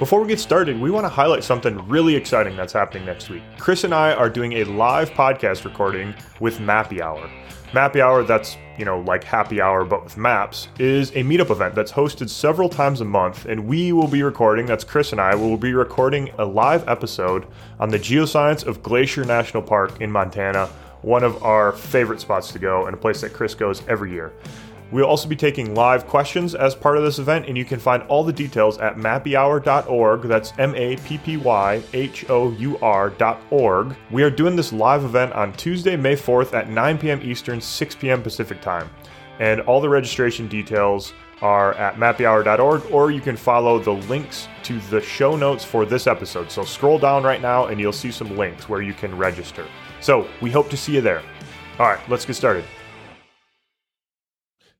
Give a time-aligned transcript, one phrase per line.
[0.00, 3.42] Before we get started, we want to highlight something really exciting that's happening next week.
[3.58, 7.30] Chris and I are doing a live podcast recording with Mappy Hour.
[7.72, 11.74] Mappy Hour, that's, you know, like happy hour but with maps, is a meetup event
[11.74, 15.34] that's hosted several times a month, and we will be recording, that's Chris and I,
[15.34, 17.46] will be recording a live episode
[17.78, 20.70] on the geoscience of Glacier National Park in Montana,
[21.02, 24.32] one of our favorite spots to go and a place that Chris goes every year.
[24.92, 28.02] We'll also be taking live questions as part of this event, and you can find
[28.04, 30.22] all the details at mappyhour.org.
[30.22, 33.96] That's M A P P Y H O U R.org.
[34.10, 37.20] We are doing this live event on Tuesday, May 4th at 9 p.m.
[37.22, 38.22] Eastern, 6 p.m.
[38.22, 38.90] Pacific time.
[39.38, 44.78] And all the registration details are at mappyhour.org, or you can follow the links to
[44.90, 46.50] the show notes for this episode.
[46.50, 49.66] So scroll down right now, and you'll see some links where you can register.
[50.00, 51.22] So we hope to see you there.
[51.78, 52.64] All right, let's get started.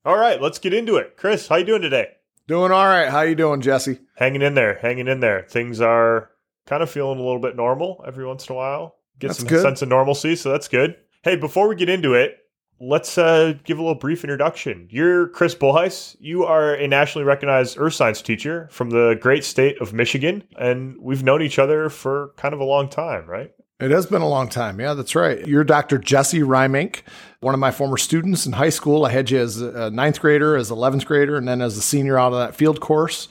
[0.04, 1.16] All right, let's get into it.
[1.18, 2.08] Chris, how you doing today?
[2.46, 3.10] Doing all right.
[3.10, 3.98] How you doing, Jesse?
[4.16, 5.42] Hanging in there, hanging in there.
[5.42, 6.30] Things are
[6.66, 8.96] kind of feeling a little bit normal every once in a while.
[9.18, 9.62] Get That's some good.
[9.62, 10.96] sense of normalcy, so that's good.
[11.22, 12.38] Hey, before we get into it,
[12.80, 14.88] let's uh, give a little brief introduction.
[14.90, 16.16] You're Chris Bolhuis.
[16.18, 20.96] You are a nationally recognized earth science teacher from the great state of Michigan, and
[20.98, 23.52] we've known each other for kind of a long time, right?
[23.80, 24.78] It has been a long time.
[24.78, 25.46] Yeah, that's right.
[25.46, 25.96] You're Dr.
[25.96, 27.00] Jesse Reimink,
[27.40, 29.06] one of my former students in high school.
[29.06, 32.18] I had you as a ninth grader, as 11th grader, and then as a senior
[32.18, 33.26] out of that field course.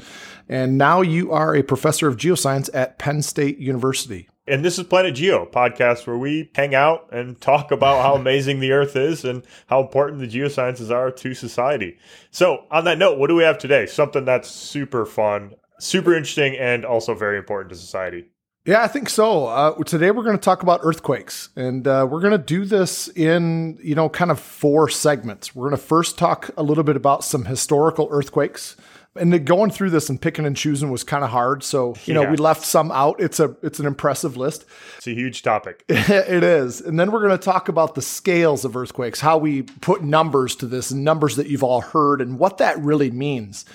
[0.48, 4.28] And now you are a professor of geoscience at Penn State University.
[4.48, 8.60] And this is Planet Geo, podcast where we hang out and talk about how amazing
[8.60, 12.00] the Earth is and how important the geosciences are to society.
[12.32, 13.86] So, on that note, what do we have today?
[13.86, 18.32] Something that's super fun, super interesting, and also very important to society.
[18.70, 19.48] Yeah, I think so.
[19.48, 23.08] Uh, today we're going to talk about earthquakes, and uh, we're going to do this
[23.08, 25.56] in you know kind of four segments.
[25.56, 28.78] We're going to first talk a little bit about some historical earthquakes,
[29.16, 31.64] and going through this and picking and choosing was kind of hard.
[31.64, 33.20] So you know we left some out.
[33.20, 34.66] It's a it's an impressive list.
[34.98, 35.84] It's a huge topic.
[35.90, 39.64] it is, and then we're going to talk about the scales of earthquakes, how we
[39.64, 43.66] put numbers to this, and numbers that you've all heard, and what that really means.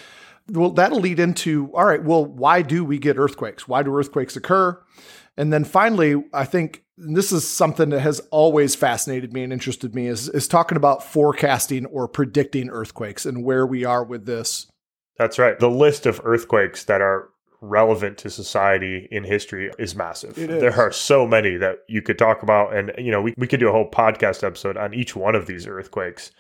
[0.51, 2.03] Well, that'll lead into all right.
[2.03, 3.67] Well, why do we get earthquakes?
[3.67, 4.81] Why do earthquakes occur?
[5.37, 9.95] And then finally, I think this is something that has always fascinated me and interested
[9.95, 14.67] me is, is talking about forecasting or predicting earthquakes and where we are with this.
[15.19, 15.59] That's right.
[15.59, 17.31] The list of earthquakes that are
[17.69, 20.37] relevant to society in history is massive.
[20.39, 20.49] Is.
[20.49, 22.75] There are so many that you could talk about.
[22.75, 25.47] And, you know, we, we could do a whole podcast episode on each one of
[25.47, 26.31] these earthquakes.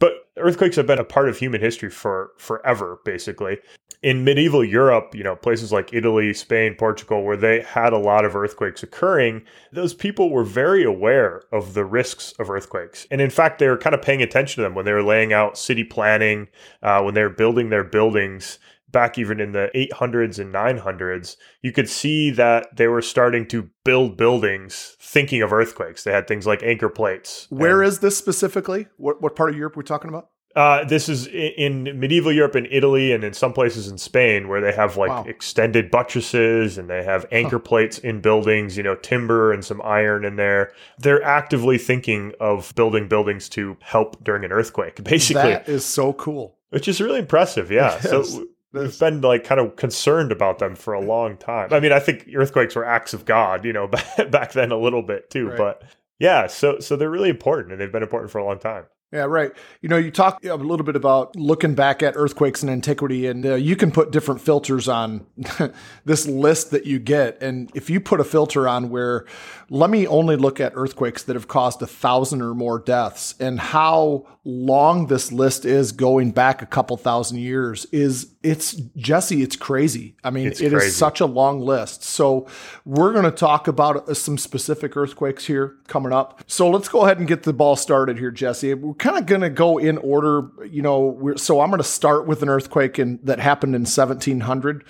[0.00, 3.58] But earthquakes have been a part of human history for forever, basically.
[4.02, 8.24] In medieval Europe, you know, places like Italy, Spain, Portugal, where they had a lot
[8.24, 13.06] of earthquakes occurring, those people were very aware of the risks of earthquakes.
[13.12, 15.32] And in fact, they were kind of paying attention to them when they were laying
[15.32, 16.48] out city planning,
[16.82, 18.58] uh, when they were building their buildings
[18.92, 23.70] back even in the 800s and 900s, you could see that they were starting to
[23.84, 26.04] build buildings thinking of earthquakes.
[26.04, 27.46] They had things like anchor plates.
[27.50, 28.86] Where And, is this specifically?
[28.98, 30.28] What, what part of Europe are we talking about?
[30.54, 34.48] uh, this is i- in medieval Europe in Italy and in some places in Spain
[34.48, 35.24] where they have like Wow.
[35.26, 40.26] extended buttresses and they have anchor plates in buildings, you know, timber and some iron
[40.26, 40.70] in there.
[40.98, 46.12] They're actively thinking of building buildings to help during an earthquake, basically, That is so
[46.12, 46.58] cool.
[46.68, 47.70] which is really impressive.
[47.70, 47.98] Yeah.
[48.00, 51.72] So We've been like kind of concerned about them for a long time.
[51.72, 53.86] I mean, I think earthquakes were acts of God, you know,
[54.30, 55.48] back then a little bit too.
[55.48, 55.58] Right.
[55.58, 55.82] But
[56.18, 58.84] yeah, so so they're really important, and they've been important for a long time.
[59.12, 59.52] Yeah, right.
[59.82, 63.44] You know, you talk a little bit about looking back at earthquakes in antiquity, and
[63.44, 65.26] uh, you can put different filters on
[66.06, 67.42] this list that you get.
[67.42, 69.26] And if you put a filter on where,
[69.72, 73.58] let me only look at earthquakes that have caused a thousand or more deaths, and
[73.58, 79.56] how long this list is going back a couple thousand years is it's Jesse, it's
[79.56, 80.14] crazy.
[80.22, 80.90] I mean, It's it is crazy.
[80.90, 82.04] such a long list.
[82.04, 82.46] So
[82.84, 86.42] we're going to talk about uh, some specific earthquakes here coming up.
[86.46, 88.74] So let's go ahead and get the ball started here, Jesse.
[88.74, 90.50] We're kind of going to go in order.
[90.68, 93.82] You know, we're, so I'm going to start with an earthquake in, that happened in
[93.82, 94.84] 1700.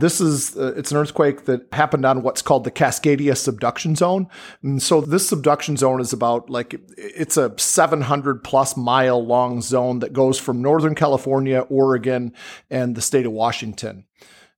[0.00, 4.26] This is uh, it's an earthquake that happened on what's called the Cascadia subduction zone.
[4.62, 10.00] And so this subduction zone is about like it's a 700 plus mile long zone
[10.00, 12.34] that goes from northern California, Oregon,
[12.70, 14.04] and the state of Washington.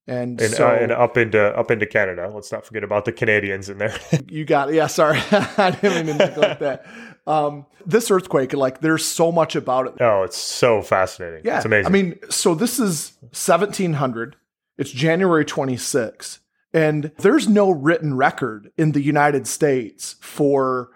[0.06, 2.30] And, And, so uh, and up into up into Canada.
[2.34, 3.96] Let's not forget about the Canadians in there.
[4.28, 4.74] you got it.
[4.74, 5.18] Yeah, sorry.
[5.30, 6.86] I didn't mean to neglect that.
[7.24, 9.94] Um, this earthquake, like there's so much about it.
[10.00, 11.42] oh, it's so fascinating.
[11.44, 11.58] Yeah.
[11.58, 11.86] it's amazing.
[11.86, 14.36] I mean, so this is 1700.
[14.78, 16.40] It's January 26.
[16.74, 20.90] And there's no written record in the United States for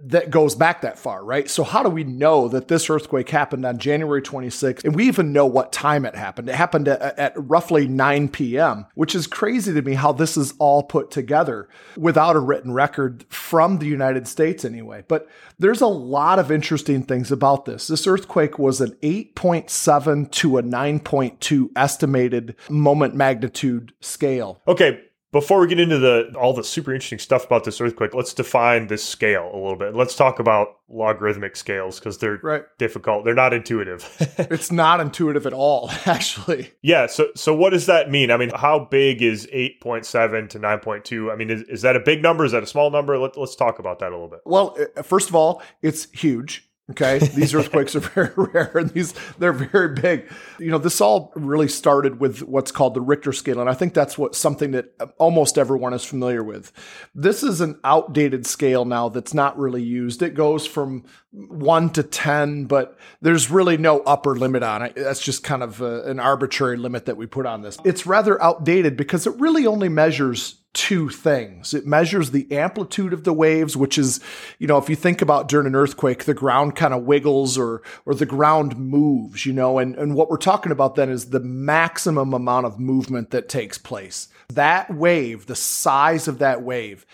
[0.00, 1.50] that goes back that far, right?
[1.50, 4.84] So how do we know that this earthquake happened on January 26th?
[4.84, 6.48] And we even know what time it happened.
[6.48, 10.54] It happened at, at, roughly 9 p.m., which is crazy to me how this is
[10.60, 15.04] all put together without a written record from the United States anyway.
[15.08, 15.28] But
[15.58, 17.88] there's a lot of interesting things about this.
[17.88, 24.62] This earthquake was an 8.7 to a 9.2 estimated moment magnitude scale.
[24.68, 28.32] Okay, before we get into the all the super interesting stuff about this earthquake, let's
[28.32, 29.94] define this scale a little bit.
[29.94, 32.64] Let's talk about logarithmic scales because they're right.
[32.78, 33.24] difficult.
[33.24, 34.08] They're not intuitive.
[34.38, 36.72] it's not intuitive at all, actually.
[36.80, 37.06] Yeah.
[37.06, 38.30] So so what does that mean?
[38.30, 41.30] I mean, how big is eight point seven to nine point two?
[41.30, 42.44] I mean, is, is that a big number?
[42.44, 43.18] Is that a small number?
[43.18, 44.40] Let, let's talk about that a little bit.
[44.46, 46.67] Well, uh, first of all, it's huge.
[46.90, 50.30] Okay, these earthquakes are very rare, and these they're very big.
[50.58, 53.92] You know, this all really started with what's called the Richter scale, and I think
[53.92, 56.72] that's what something that almost everyone is familiar with.
[57.14, 60.22] This is an outdated scale now that's not really used.
[60.22, 64.94] It goes from one to ten, but there's really no upper limit on it.
[64.96, 67.76] That's just kind of a, an arbitrary limit that we put on this.
[67.84, 71.74] It's rather outdated because it really only measures two things.
[71.74, 74.20] It measures the amplitude of the waves, which is,
[74.58, 77.82] you know, if you think about during an earthquake, the ground kind of wiggles or
[78.06, 81.40] or the ground moves, you know, and, and what we're talking about then is the
[81.40, 84.28] maximum amount of movement that takes place.
[84.50, 87.06] That wave, the size of that wave.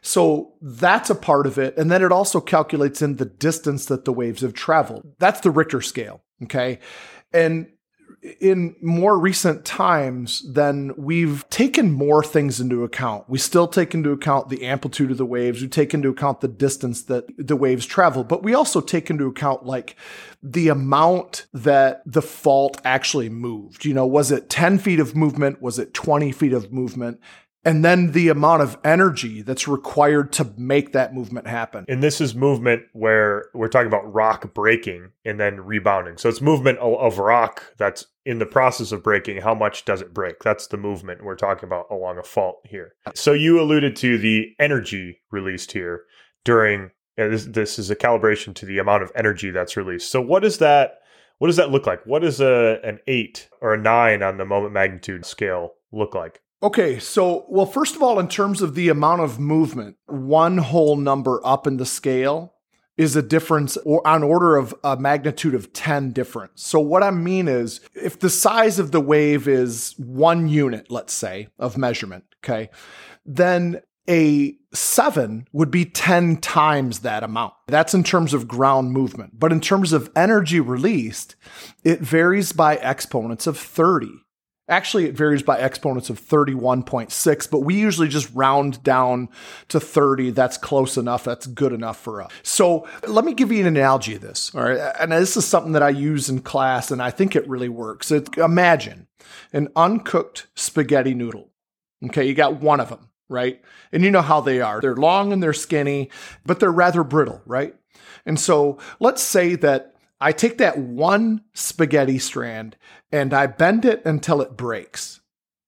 [0.00, 1.76] So that's a part of it.
[1.76, 5.14] And then it also calculates in the distance that the waves have traveled.
[5.18, 6.22] That's the Richter scale.
[6.44, 6.78] Okay.
[7.32, 7.68] And
[8.22, 13.28] in more recent times, then we've taken more things into account.
[13.28, 15.62] We still take into account the amplitude of the waves.
[15.62, 19.26] We take into account the distance that the waves travel, but we also take into
[19.26, 19.96] account like
[20.42, 23.84] the amount that the fault actually moved.
[23.84, 25.62] You know, was it 10 feet of movement?
[25.62, 27.20] Was it 20 feet of movement?
[27.68, 31.84] And then the amount of energy that's required to make that movement happen.
[31.86, 36.16] And this is movement where we're talking about rock breaking and then rebounding.
[36.16, 39.42] So it's movement of rock that's in the process of breaking.
[39.42, 40.42] How much does it break?
[40.42, 42.94] That's the movement we're talking about along a fault here.
[43.14, 46.04] So you alluded to the energy released here
[46.44, 50.10] during uh, this, this is a calibration to the amount of energy that's released.
[50.10, 51.00] So what is that?
[51.36, 52.00] What does that look like?
[52.06, 56.40] What does a an eight or a nine on the moment magnitude scale look like?
[56.60, 60.96] Okay, so, well, first of all, in terms of the amount of movement, one whole
[60.96, 62.54] number up in the scale
[62.96, 66.66] is a difference or on order of a magnitude of 10 difference.
[66.66, 71.14] So what I mean is if the size of the wave is one unit, let's
[71.14, 72.70] say, of measurement, okay,
[73.24, 73.80] then
[74.10, 77.54] a seven would be 10 times that amount.
[77.68, 79.38] That's in terms of ground movement.
[79.38, 81.36] But in terms of energy released,
[81.84, 84.08] it varies by exponents of 30.
[84.68, 89.28] Actually, it varies by exponents of 31.6, but we usually just round down
[89.68, 90.30] to 30.
[90.30, 91.24] That's close enough.
[91.24, 92.30] That's good enough for us.
[92.42, 94.54] So let me give you an analogy of this.
[94.54, 94.94] All right.
[95.00, 98.10] And this is something that I use in class and I think it really works.
[98.10, 99.06] It, imagine
[99.52, 101.50] an uncooked spaghetti noodle.
[102.04, 102.26] Okay.
[102.26, 103.62] You got one of them, right?
[103.90, 104.80] And you know how they are.
[104.82, 106.10] They're long and they're skinny,
[106.44, 107.74] but they're rather brittle, right?
[108.26, 112.76] And so let's say that I take that one spaghetti strand
[113.12, 115.20] and I bend it until it breaks.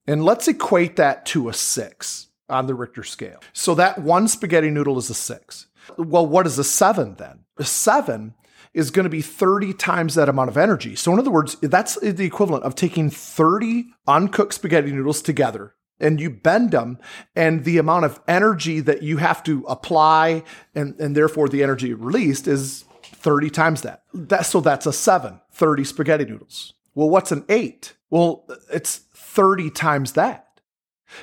[0.06, 3.40] And let's equate that to a six on the Richter scale.
[3.52, 5.66] So that one spaghetti noodle is a six.
[5.96, 7.44] Well, what is a seven then?
[7.58, 8.34] A seven
[8.74, 10.94] is going to be 30 times that amount of energy.
[10.94, 16.18] So, in other words, that's the equivalent of taking 30 uncooked spaghetti noodles together and
[16.18, 16.98] you bend them,
[17.36, 20.42] and the amount of energy that you have to apply
[20.74, 22.84] and, and therefore the energy released is
[23.20, 24.02] 30 times that.
[24.12, 24.46] that.
[24.46, 26.74] So that's a seven, 30 spaghetti noodles.
[26.94, 27.94] Well, what's an eight?
[28.10, 30.46] Well, it's 30 times that.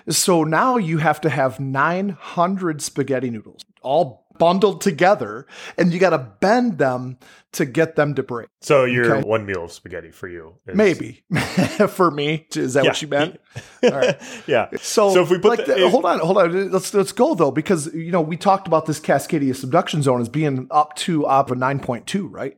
[0.09, 6.11] So now you have to have 900 spaghetti noodles, all bundled together and you got
[6.11, 7.17] to bend them
[7.53, 8.49] to get them to break.
[8.61, 9.27] So your okay?
[9.27, 10.55] one meal of spaghetti for you.
[10.67, 10.75] Is...
[10.75, 11.23] Maybe
[11.89, 12.45] for me.
[12.55, 12.89] Is that yeah.
[12.89, 13.39] what you meant?
[13.83, 14.19] All right.
[14.47, 14.69] yeah.
[14.79, 15.91] So, so if we put like the, if...
[15.91, 16.71] hold on, hold on.
[16.71, 20.29] Let's let's go though because you know we talked about this Cascadia subduction zone as
[20.29, 22.57] being up to up a 9.2, right?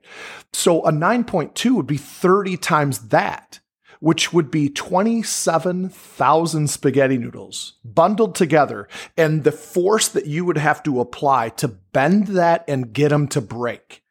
[0.53, 3.59] So a 9.2 would be 30 times that
[4.00, 8.88] which would be 27,000 spaghetti noodles bundled together.
[9.18, 13.27] And the force that you would have to apply to bend that and get them
[13.29, 14.03] to break,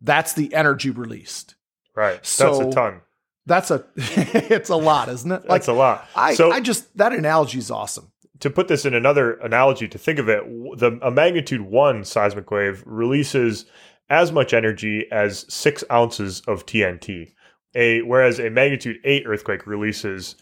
[0.00, 1.54] that's the energy released.
[1.94, 2.24] Right.
[2.26, 3.00] So that's a ton.
[3.46, 5.42] That's a, it's a lot, isn't it?
[5.42, 6.08] Like, that's a lot.
[6.14, 8.10] I, so, I just, that analogy is awesome.
[8.40, 10.42] To put this in another analogy, to think of it,
[10.78, 13.66] the a magnitude one seismic wave releases
[14.10, 17.34] as much energy as six ounces of TNT
[17.74, 20.36] a whereas a magnitude 8 earthquake releases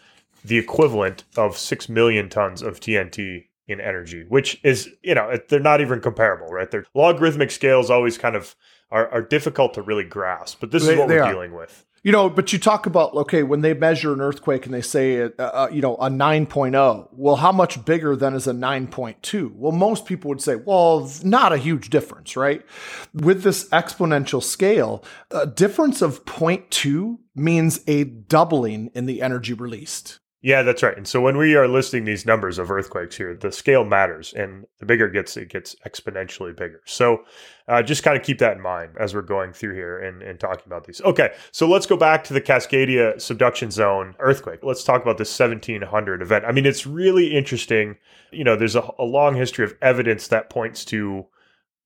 [0.44, 5.60] the equivalent of 6 million tons of TNT in energy, which is, you know, they're
[5.60, 6.70] not even comparable, right?
[6.70, 8.56] They're logarithmic scales always kind of
[8.90, 11.30] are, are difficult to really grasp, but this They- is what we're are.
[11.32, 11.84] dealing with.
[12.02, 15.20] You know, but you talk about okay when they measure an earthquake and they say
[15.22, 17.08] uh, uh, you know a 9.0.
[17.12, 19.52] Well, how much bigger then is a 9.2?
[19.54, 22.64] Well, most people would say, well, not a huge difference, right?
[23.12, 30.19] With this exponential scale, a difference of 0.2 means a doubling in the energy released.
[30.42, 30.96] Yeah, that's right.
[30.96, 34.64] And so when we are listing these numbers of earthquakes here, the scale matters, and
[34.78, 36.80] the bigger it gets, it gets exponentially bigger.
[36.86, 37.24] So
[37.68, 40.40] uh, just kind of keep that in mind as we're going through here and, and
[40.40, 41.02] talking about these.
[41.02, 44.60] Okay, so let's go back to the Cascadia subduction zone earthquake.
[44.62, 46.46] Let's talk about this 1700 event.
[46.46, 47.98] I mean, it's really interesting.
[48.30, 51.26] You know, there's a, a long history of evidence that points to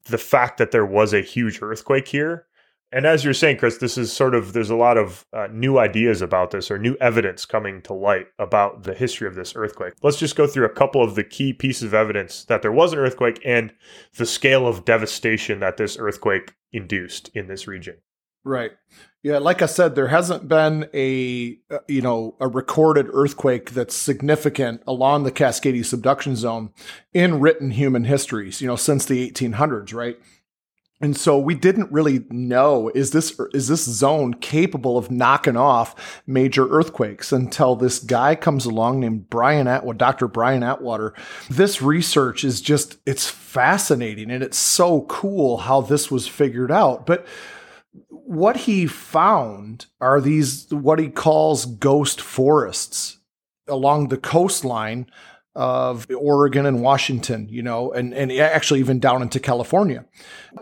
[0.05, 2.47] the fact that there was a huge earthquake here.
[2.95, 5.79] And as you're saying, Chris, this is sort of there's a lot of uh, new
[5.79, 9.95] ideas about this or new evidence coming to light about the history of this earthquake.
[10.05, 12.93] Let's just go through a couple of the key pieces of evidence that there was
[12.93, 13.73] an earthquake and
[14.17, 17.97] the scale of devastation that this earthquake induced in this region.
[18.45, 18.71] Right.
[19.25, 23.97] Yeah, like I said, there hasn't been a uh, you know a recorded earthquake that's
[23.97, 26.71] significant along the Cascadia subduction zone
[27.13, 30.17] in written human histories, you know, since the 1800s, right?
[31.05, 36.23] And so we didn't really know is this is this zone capable of knocking off
[36.27, 40.29] major earthquakes until this guy comes along named Brian Atwater, Dr.
[40.29, 41.13] Brian Atwater.
[41.51, 47.05] This research is just it's fascinating and it's so cool how this was figured out.
[47.05, 47.27] But
[48.09, 53.19] what he found are these what he calls ghost forests
[53.69, 55.07] along the coastline
[55.55, 60.05] of Oregon and Washington, you know, and, and actually even down into California.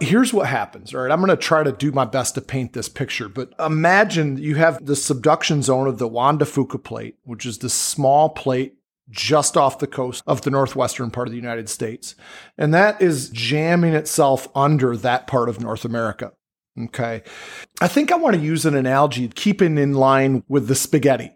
[0.00, 0.94] Here's what happens.
[0.94, 1.11] All right.
[1.11, 4.56] I'm going to try to do my best to paint this picture, but imagine you
[4.56, 8.75] have the subduction zone of the Juan de Fuca plate, which is this small plate
[9.08, 12.14] just off the coast of the northwestern part of the United States.
[12.56, 16.32] And that is jamming itself under that part of North America.
[16.78, 17.22] Okay.
[17.80, 21.32] I think I want to use an analogy, keeping in line with the spaghetti.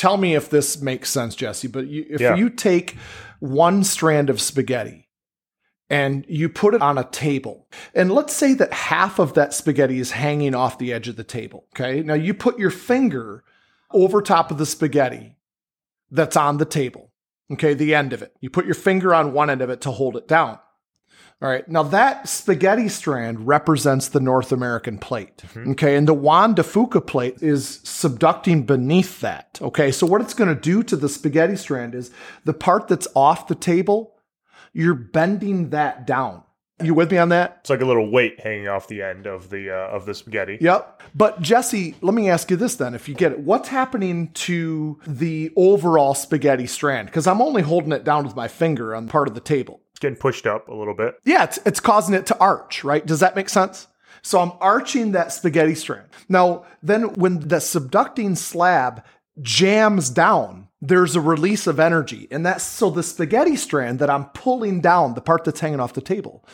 [0.00, 1.68] Tell me if this makes sense, Jesse.
[1.68, 2.34] But you, if Yeah.
[2.34, 2.96] you take
[3.38, 5.10] one strand of spaghetti
[5.90, 9.98] and you put it on a table, and let's say that half of that spaghetti
[10.00, 11.66] is hanging off the edge of the table.
[11.74, 12.00] Okay.
[12.02, 13.44] Now you put your finger
[13.90, 15.36] over top of the spaghetti
[16.10, 17.12] that's on the table.
[17.52, 17.74] Okay.
[17.74, 18.34] The end of it.
[18.40, 20.60] You put your finger on one end of it to hold it down.
[21.42, 21.66] All right.
[21.68, 25.42] Now that spaghetti strand represents the North American plate.
[25.56, 25.96] Okay.
[25.96, 29.58] And the Juan de Fuca plate is subducting beneath that.
[29.62, 29.90] Okay.
[29.90, 32.10] So what it's going to do to the spaghetti strand is
[32.44, 34.16] the part that's off the table,
[34.74, 36.42] you're bending that down.
[36.82, 37.58] You with me on that?
[37.60, 40.58] It's like a little weight hanging off the end of the uh, of the spaghetti.
[40.60, 41.02] Yep.
[41.14, 43.40] But Jesse, let me ask you this then, if you get it.
[43.40, 47.08] What's happening to the overall spaghetti strand?
[47.08, 49.82] Because I'm only holding it down with my finger on part of the table.
[50.00, 51.14] Getting pushed up a little bit.
[51.24, 53.04] Yeah, it's, it's causing it to arch, right?
[53.04, 53.86] Does that make sense?
[54.22, 56.08] So I'm arching that spaghetti strand.
[56.28, 59.04] Now, then when the subducting slab
[59.40, 62.26] jams down, there's a release of energy.
[62.30, 65.92] And that's so the spaghetti strand that I'm pulling down, the part that's hanging off
[65.92, 66.46] the table,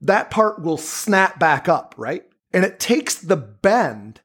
[0.00, 2.24] that part will snap back up, right?
[2.52, 4.20] And it takes the bend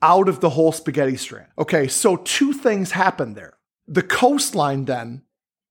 [0.00, 1.48] out of the whole spaghetti strand.
[1.58, 3.58] Okay, so two things happen there.
[3.86, 5.22] The coastline then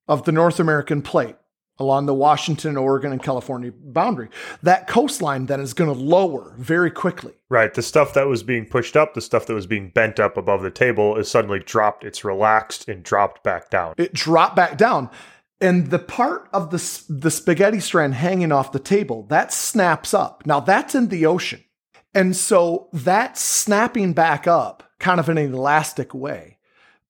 [0.07, 1.35] of the North American plate
[1.81, 4.29] along the Washington, Oregon, and California boundary,
[4.63, 7.33] that coastline then is going to lower very quickly.
[7.49, 7.73] Right.
[7.73, 10.61] The stuff that was being pushed up, the stuff that was being bent up above
[10.61, 12.03] the table is suddenly dropped.
[12.03, 13.95] It's relaxed and dropped back down.
[13.97, 15.09] It dropped back down.
[15.59, 20.43] And the part of the, the spaghetti strand hanging off the table, that snaps up.
[20.45, 21.63] Now that's in the ocean.
[22.13, 26.57] And so that snapping back up, kind of in an elastic way,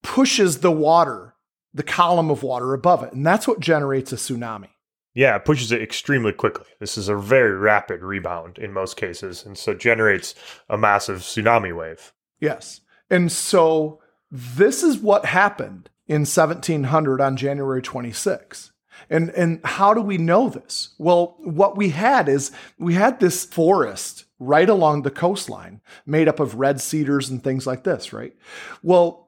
[0.04, 1.31] pushes the water,
[1.74, 3.14] the column of water above it.
[3.14, 4.70] And that's what generates a tsunami.
[5.14, 6.68] Yeah, it pushes it extremely quickly.
[6.80, 10.36] This is a very rapid rebound in most cases, and so generates
[10.70, 12.14] a massive tsunami wave.
[12.40, 12.82] Yes.
[13.10, 14.00] And so
[14.32, 18.72] this is what happened in 1700 on January 26.
[19.10, 20.94] And and how do we know this?
[20.98, 26.40] Well, what we had is we had this forest right along the coastline made up
[26.40, 28.36] of red cedars and things like this, right?
[28.82, 29.28] Well,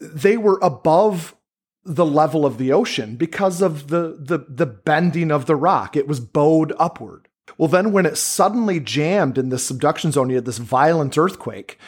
[0.00, 1.36] they were above
[1.84, 5.96] the level of the ocean because of the the the bending of the rock.
[5.96, 7.28] It was bowed upward.
[7.58, 11.78] Well, then when it suddenly jammed in the subduction zone, you had this violent earthquake.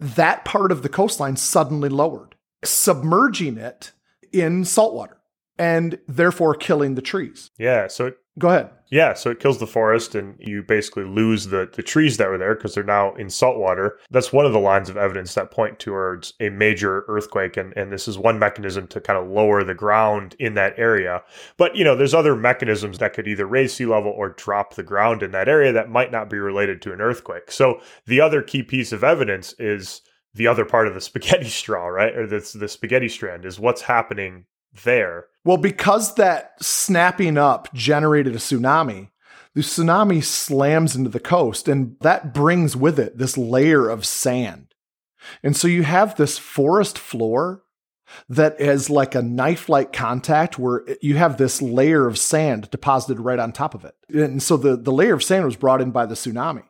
[0.00, 3.92] That part of the coastline suddenly lowered, submerging it
[4.32, 5.18] in salt water
[5.58, 7.50] and therefore killing the trees.
[7.58, 8.70] Yeah, so it Go ahead.
[8.90, 12.38] Yeah, so it kills the forest and you basically lose the, the trees that were
[12.38, 13.98] there because they're now in salt water.
[14.10, 17.58] That's one of the lines of evidence that point towards a major earthquake.
[17.58, 21.22] And, and this is one mechanism to kind of lower the ground in that area.
[21.58, 24.82] But, you know, there's other mechanisms that could either raise sea level or drop the
[24.82, 27.50] ground in that area that might not be related to an earthquake.
[27.50, 30.00] So the other key piece of evidence is
[30.32, 32.16] the other part of the spaghetti straw, right?
[32.16, 34.46] Or the, the spaghetti strand is what's happening
[34.84, 35.26] there.
[35.44, 39.10] Well, because that snapping up generated a tsunami,
[39.54, 44.74] the tsunami slams into the coast and that brings with it this layer of sand.
[45.42, 47.62] And so you have this forest floor
[48.28, 53.20] that is like a knife like contact where you have this layer of sand deposited
[53.20, 53.94] right on top of it.
[54.08, 56.64] And so the, the layer of sand was brought in by the tsunami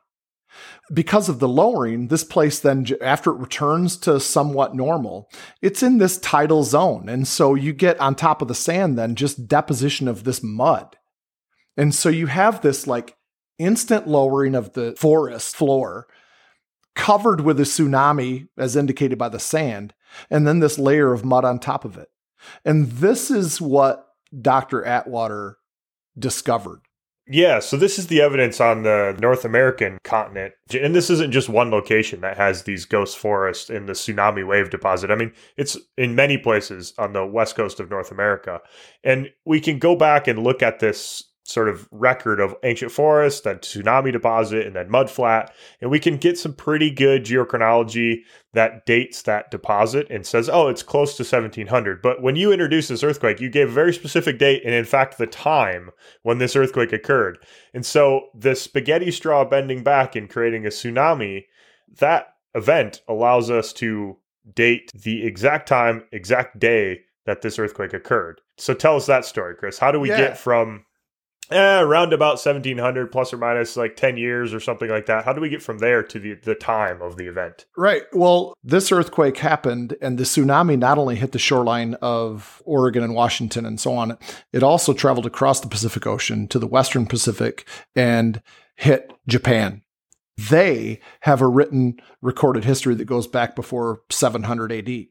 [0.92, 5.98] because of the lowering, this place then, after it returns to somewhat normal, it's in
[5.98, 7.08] this tidal zone.
[7.08, 10.96] And so you get on top of the sand, then just deposition of this mud.
[11.76, 13.16] And so you have this like
[13.58, 16.06] instant lowering of the forest floor
[16.94, 19.94] covered with a tsunami, as indicated by the sand,
[20.30, 22.08] and then this layer of mud on top of it.
[22.64, 24.06] And this is what
[24.38, 24.84] Dr.
[24.84, 25.58] Atwater
[26.18, 26.80] discovered.
[27.30, 30.54] Yeah, so this is the evidence on the North American continent.
[30.72, 34.70] And this isn't just one location that has these ghost forests in the tsunami wave
[34.70, 35.10] deposit.
[35.10, 38.60] I mean, it's in many places on the west coast of North America.
[39.04, 43.44] And we can go back and look at this sort of record of ancient forest,
[43.44, 45.48] then tsunami deposit, and then mudflat.
[45.80, 48.18] And we can get some pretty good geochronology
[48.52, 52.02] that dates that deposit and says, oh, it's close to 1700.
[52.02, 55.16] But when you introduced this earthquake, you gave a very specific date and, in fact,
[55.16, 55.88] the time
[56.22, 57.38] when this earthquake occurred.
[57.72, 61.44] And so the spaghetti straw bending back and creating a tsunami,
[61.98, 64.18] that event allows us to
[64.54, 68.42] date the exact time, exact day that this earthquake occurred.
[68.58, 69.78] So tell us that story, Chris.
[69.78, 70.18] How do we yeah.
[70.18, 70.84] get from
[71.50, 75.24] eh, around about 1700 plus or minus like 10 years or something like that.
[75.24, 77.66] How do we get from there to the, the time of the event?
[77.76, 78.02] Right.
[78.12, 83.14] Well, this earthquake happened and the tsunami not only hit the shoreline of Oregon and
[83.14, 84.18] Washington and so on,
[84.52, 88.42] it also traveled across the Pacific Ocean to the Western Pacific and
[88.76, 89.82] hit Japan.
[90.36, 95.06] They have a written recorded history that goes back before 700 AD.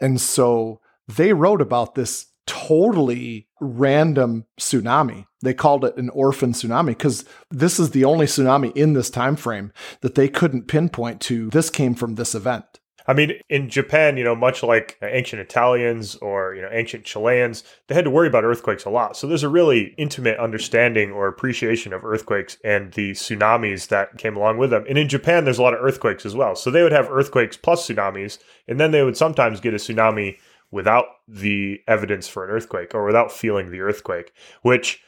[0.00, 5.26] And so they wrote about this totally random tsunami.
[5.42, 9.36] They called it an orphan tsunami because this is the only tsunami in this time
[9.36, 12.80] frame that they couldn't pinpoint to this came from this event.
[13.06, 17.64] I mean, in Japan, you know, much like ancient Italians or, you know, ancient Chileans,
[17.86, 19.16] they had to worry about earthquakes a lot.
[19.16, 24.36] So there's a really intimate understanding or appreciation of earthquakes and the tsunamis that came
[24.36, 24.84] along with them.
[24.86, 26.54] And in Japan, there's a lot of earthquakes as well.
[26.54, 30.36] So they would have earthquakes plus tsunamis, and then they would sometimes get a tsunami
[30.70, 35.02] without the evidence for an earthquake or without feeling the earthquake, which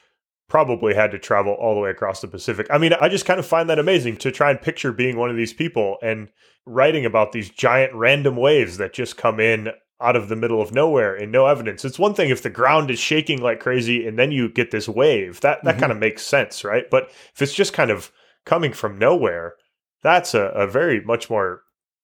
[0.48, 2.66] probably had to travel all the way across the Pacific.
[2.70, 5.30] I mean, I just kind of find that amazing to try and picture being one
[5.30, 6.28] of these people and
[6.66, 9.70] writing about these giant random waves that just come in
[10.00, 11.84] out of the middle of nowhere and no evidence.
[11.84, 14.88] It's one thing if the ground is shaking like crazy and then you get this
[14.88, 15.40] wave.
[15.40, 15.80] That that mm-hmm.
[15.80, 16.88] kind of makes sense, right?
[16.90, 18.10] But if it's just kind of
[18.44, 19.54] coming from nowhere,
[20.02, 21.62] that's a, a very much more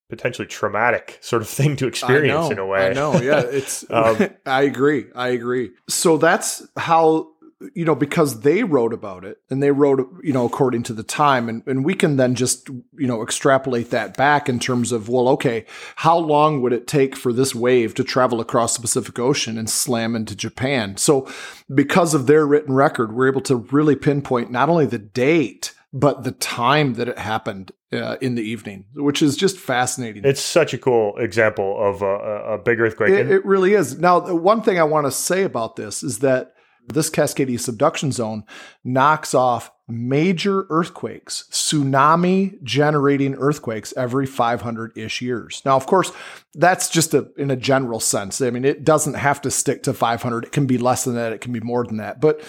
[0.08, 2.88] potentially traumatic sort of thing to experience know, in a way.
[2.88, 3.20] I know.
[3.20, 3.84] Yeah, it's.
[3.90, 5.06] um, I agree.
[5.14, 5.70] I agree.
[5.88, 7.28] So that's how
[7.74, 11.02] you know because they wrote about it and they wrote you know according to the
[11.02, 15.08] time and, and we can then just you know extrapolate that back in terms of
[15.08, 15.64] well okay
[15.96, 19.70] how long would it take for this wave to travel across the pacific ocean and
[19.70, 21.26] slam into japan so
[21.74, 26.24] because of their written record we're able to really pinpoint not only the date but
[26.24, 30.24] the time that it happened uh, in the evening, which is just fascinating.
[30.24, 33.10] It's such a cool example of a, a big earthquake.
[33.10, 33.98] It, it, really is.
[33.98, 36.52] Now, one thing I want to say about this is that
[36.88, 38.44] this Cascadia subduction zone
[38.84, 45.62] knocks off major earthquakes, tsunami generating earthquakes every 500 ish years.
[45.64, 46.12] Now, of course,
[46.54, 48.40] that's just a, in a general sense.
[48.40, 50.44] I mean, it doesn't have to stick to 500.
[50.44, 51.32] It can be less than that.
[51.32, 52.20] It can be more than that.
[52.20, 52.42] But,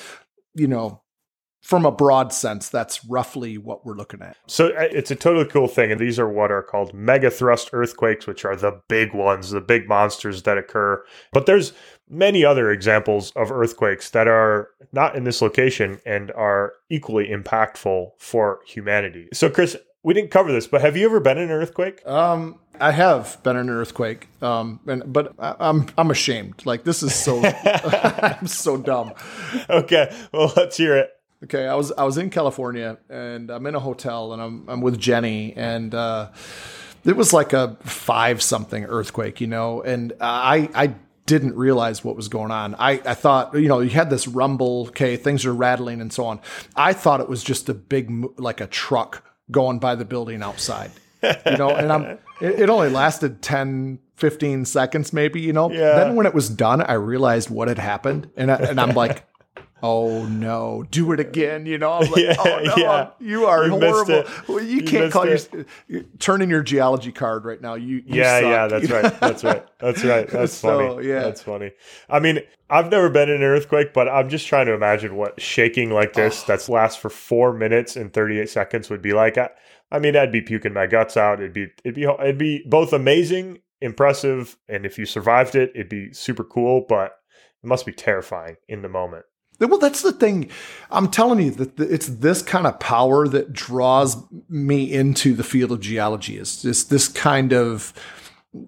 [0.56, 1.02] you know,
[1.67, 4.38] from a broad sense, that's roughly what we're looking at.
[4.47, 5.91] So uh, it's a totally cool thing.
[5.91, 9.86] And these are what are called megathrust earthquakes, which are the big ones, the big
[9.86, 11.03] monsters that occur.
[11.34, 11.73] But there's
[12.10, 18.12] many other examples of earthquakes that are not in this location and are equally impactful
[18.17, 19.27] for humanity.
[19.34, 22.01] So, Chris, we didn't cover this, but have you ever been in an earthquake?
[22.08, 26.65] Um, I have been in an earthquake, um, and but I, I'm I'm ashamed.
[26.65, 27.43] Like this is so
[28.23, 29.12] I'm so dumb.
[29.69, 31.10] Okay, well let's hear it.
[31.43, 34.82] Okay, I was I was in California and I'm in a hotel and I'm I'm
[34.82, 36.30] with Jenny and uh,
[37.06, 40.95] it was like a five something earthquake, you know, and I I
[41.28, 42.73] didn't realize what was going on.
[42.76, 46.26] I, I thought, you know, you had this rumble, okay, things are rattling and so
[46.26, 46.39] on.
[46.76, 50.89] I thought it was just a big, like a truck going by the building outside,
[51.21, 52.04] you know, and I'm,
[52.41, 55.69] it, it only lasted 10, 15 seconds maybe, you know.
[55.69, 56.00] Yeah.
[56.00, 58.32] Then when it was done, I realized what had happened.
[58.38, 59.28] And, I, and I'm like,
[59.84, 61.66] oh no, do it again.
[61.66, 63.10] You know, I'm like, Yeah, oh no, yeah.
[63.20, 64.24] you are You horrible.
[64.48, 65.38] Well, you, You can't call your,
[65.88, 67.76] you're turning your geology card right now.
[67.76, 68.44] You, you yeah, suck.
[68.44, 69.20] yeah, that's right.
[69.20, 69.68] That's right.
[69.80, 70.28] That's right.
[70.38, 71.08] That's So, funny.
[71.08, 71.20] yeah.
[71.20, 71.72] That's funny.
[72.10, 75.40] I mean, I've never been in an earthquake, but I'm just trying to imagine what
[75.40, 76.46] shaking like this oh.
[76.48, 79.38] that's lasts for four minutes and 38 seconds would be like.
[79.38, 79.50] I,
[79.90, 81.40] I mean, I'd be puking my guts out.
[81.40, 85.88] It'd be, it'd be, it'd be both amazing, impressive, and if you survived it, it'd
[85.88, 86.86] be super cool.
[86.90, 87.12] But
[87.63, 89.24] it must be terrifying in the moment.
[89.60, 90.50] Well, that's the thing.
[90.91, 94.17] I'm telling you that it's this kind of power that draws
[94.50, 96.38] me into the field of geology.
[96.38, 97.93] Is this this kind of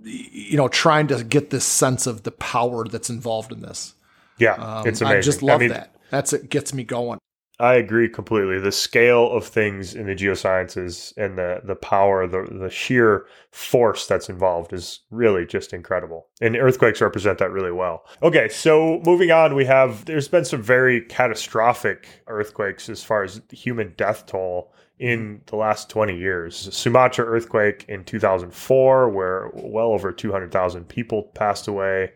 [0.03, 3.93] you know trying to get this sense of the power that's involved in this.
[4.37, 5.17] Yeah, Um, it's amazing.
[5.17, 5.95] I just love mean, that.
[6.09, 7.19] That's it gets me going.
[7.61, 8.57] I agree completely.
[8.57, 14.07] The scale of things in the geosciences and the the power, the the sheer force
[14.07, 16.27] that's involved is really just incredible.
[16.39, 18.05] And earthquakes represent that really well.
[18.23, 23.41] Okay, so moving on, we have there's been some very catastrophic earthquakes as far as
[23.51, 26.73] human death toll in the last 20 years.
[26.73, 32.11] Sumatra earthquake in 2004 where well over 200,000 people passed away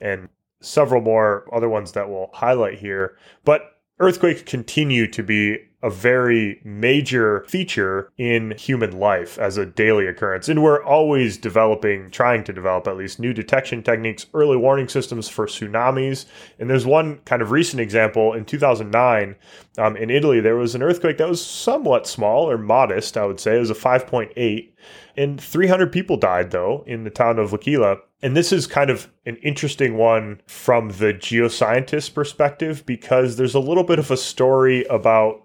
[0.00, 0.28] and
[0.60, 3.16] several more other ones that we'll highlight here.
[3.44, 10.08] But earthquakes continue to be a very major feature in human life as a daily
[10.08, 10.48] occurrence.
[10.48, 15.28] And we're always developing, trying to develop at least new detection techniques, early warning systems
[15.28, 16.26] for tsunamis.
[16.58, 19.36] And there's one kind of recent example in 2009
[19.78, 23.38] um, in Italy, there was an earthquake that was somewhat small or modest, I would
[23.38, 23.56] say.
[23.56, 24.68] It was a 5.8.
[25.18, 27.96] And 300 people died, though, in the town of L'Aquila.
[28.22, 33.60] And this is kind of an interesting one from the geoscientist perspective because there's a
[33.60, 35.42] little bit of a story about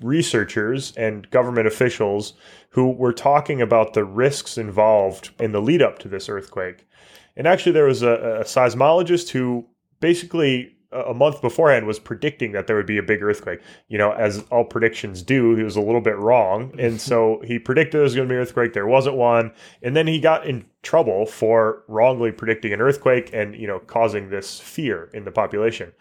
[0.00, 2.32] researchers and government officials
[2.70, 6.88] who were talking about the risks involved in the lead up to this earthquake.
[7.36, 9.66] And actually, there was a, a seismologist who
[10.00, 13.60] basically a month beforehand was predicting that there would be a big earthquake.
[13.88, 16.72] You know, as all predictions do, he was a little bit wrong.
[16.78, 18.72] And so he predicted there was going to be an earthquake.
[18.72, 19.52] There wasn't one.
[19.82, 24.30] And then he got in trouble for wrongly predicting an earthquake and, you know, causing
[24.30, 25.92] this fear in the population.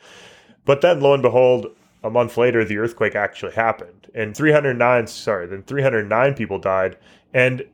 [0.65, 1.67] But then lo and behold,
[2.03, 4.09] a month later, the earthquake actually happened.
[4.15, 6.97] And 309, sorry, then 309 people died.
[7.33, 7.65] And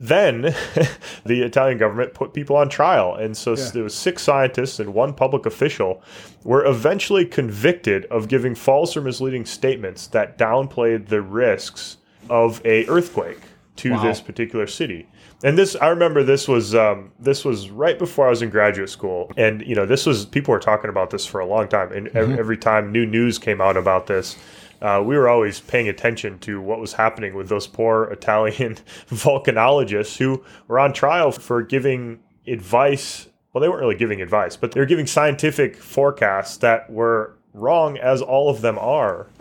[0.00, 0.40] then
[1.26, 3.14] the Italian government put people on trial.
[3.14, 3.68] And so Yeah.
[3.74, 6.02] there was six scientists and one public official
[6.42, 11.98] were eventually convicted of giving false or misleading statements that downplayed the risks
[12.30, 13.40] of a earthquake
[13.76, 14.02] to Wow.
[14.02, 15.06] this particular city.
[15.42, 18.90] And this, I remember this was um, this was right before I was in graduate
[18.90, 21.90] school, and you know this was people were talking about this for a long time,
[21.92, 24.36] and ev- every time new news came out about this,
[24.80, 28.74] uh, we were always paying attention to what was happening with those poor Italian
[29.10, 33.28] volcanologists who were on trial for giving advice.
[33.52, 37.98] Well, they weren't really giving advice, but they were giving scientific forecasts that were wrong,
[37.98, 39.26] as all of them are.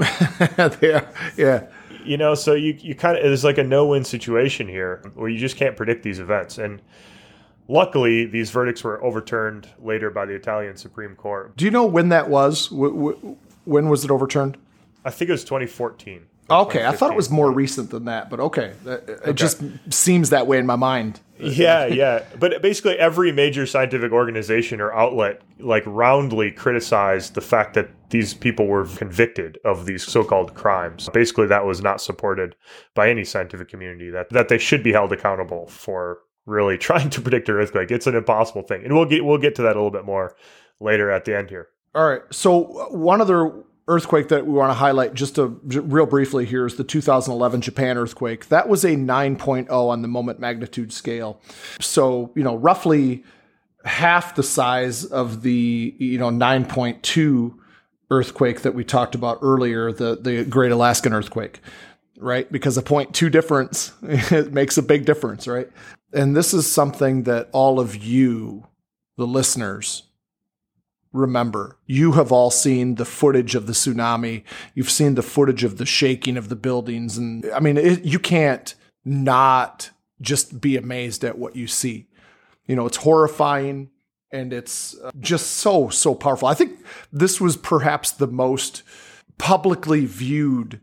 [0.82, 1.67] yeah, yeah.
[2.04, 5.38] You know, so you you kind of it's like a no-win situation here where you
[5.38, 6.58] just can't predict these events.
[6.58, 6.82] And
[7.67, 11.56] luckily, these verdicts were overturned later by the Italian Supreme Court.
[11.56, 12.71] Do you know when that was?
[12.71, 14.58] When was it overturned?
[15.05, 16.25] I think it was 2014.
[16.51, 20.47] Okay, I thought it was more recent than that, but okay, it just seems that
[20.47, 21.19] way in my mind.
[21.38, 22.23] Yeah, yeah.
[22.39, 28.33] But basically, every major scientific organization or outlet like roundly criticized the fact that these
[28.33, 31.07] people were convicted of these so-called crimes.
[31.13, 32.55] Basically, that was not supported
[32.95, 34.09] by any scientific community.
[34.09, 37.91] That that they should be held accountable for really trying to predict an earthquake.
[37.91, 40.35] It's an impossible thing, and we'll get we'll get to that a little bit more
[40.79, 41.69] later at the end here.
[41.95, 42.21] All right.
[42.31, 46.75] So one other earthquake that we want to highlight just j- real briefly here is
[46.75, 48.47] the 2011 Japan earthquake.
[48.47, 51.41] That was a 9.0 on the moment magnitude scale.
[51.82, 53.23] So, you know, roughly
[53.84, 57.56] half the size of the, you know, 9.2
[58.12, 61.60] earthquake that we talked about earlier, the the Great Alaskan earthquake,
[62.17, 62.52] right?
[62.52, 65.69] Because a 0.2 difference it makes a big difference, right?
[66.13, 68.67] And this is something that all of you,
[69.17, 70.04] the listeners,
[71.12, 71.78] remember.
[71.86, 74.43] You have all seen the footage of the tsunami.
[74.74, 77.17] You've seen the footage of the shaking of the buildings.
[77.17, 79.91] And I mean, it, you can't not
[80.22, 82.08] just be amazed at what you see.
[82.67, 83.89] You know, it's horrifying
[84.32, 86.48] and it's uh, just so, so powerful.
[86.48, 88.84] I think this was perhaps the most
[89.38, 90.82] publicly viewed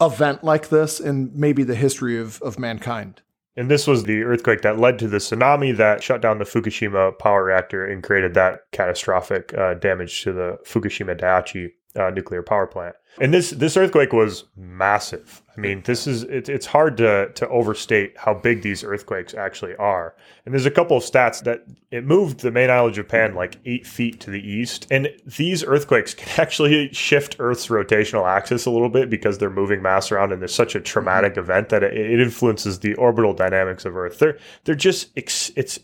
[0.00, 3.22] event like this in maybe the history of, of mankind.
[3.56, 7.16] And this was the earthquake that led to the tsunami that shut down the Fukushima
[7.18, 12.66] power reactor and created that catastrophic uh, damage to the Fukushima Daiichi uh, nuclear power
[12.66, 12.96] plant.
[13.20, 15.42] And this this earthquake was massive.
[15.56, 19.76] I mean, this is it, it's hard to to overstate how big these earthquakes actually
[19.76, 20.16] are.
[20.44, 23.58] And there's a couple of stats that it moved the main island of Japan like
[23.64, 24.88] eight feet to the east.
[24.90, 29.80] And these earthquakes can actually shift Earth's rotational axis a little bit because they're moving
[29.80, 31.40] mass around, and there's such a traumatic mm-hmm.
[31.40, 34.18] event that it, it influences the orbital dynamics of Earth.
[34.18, 35.78] They're they're just it's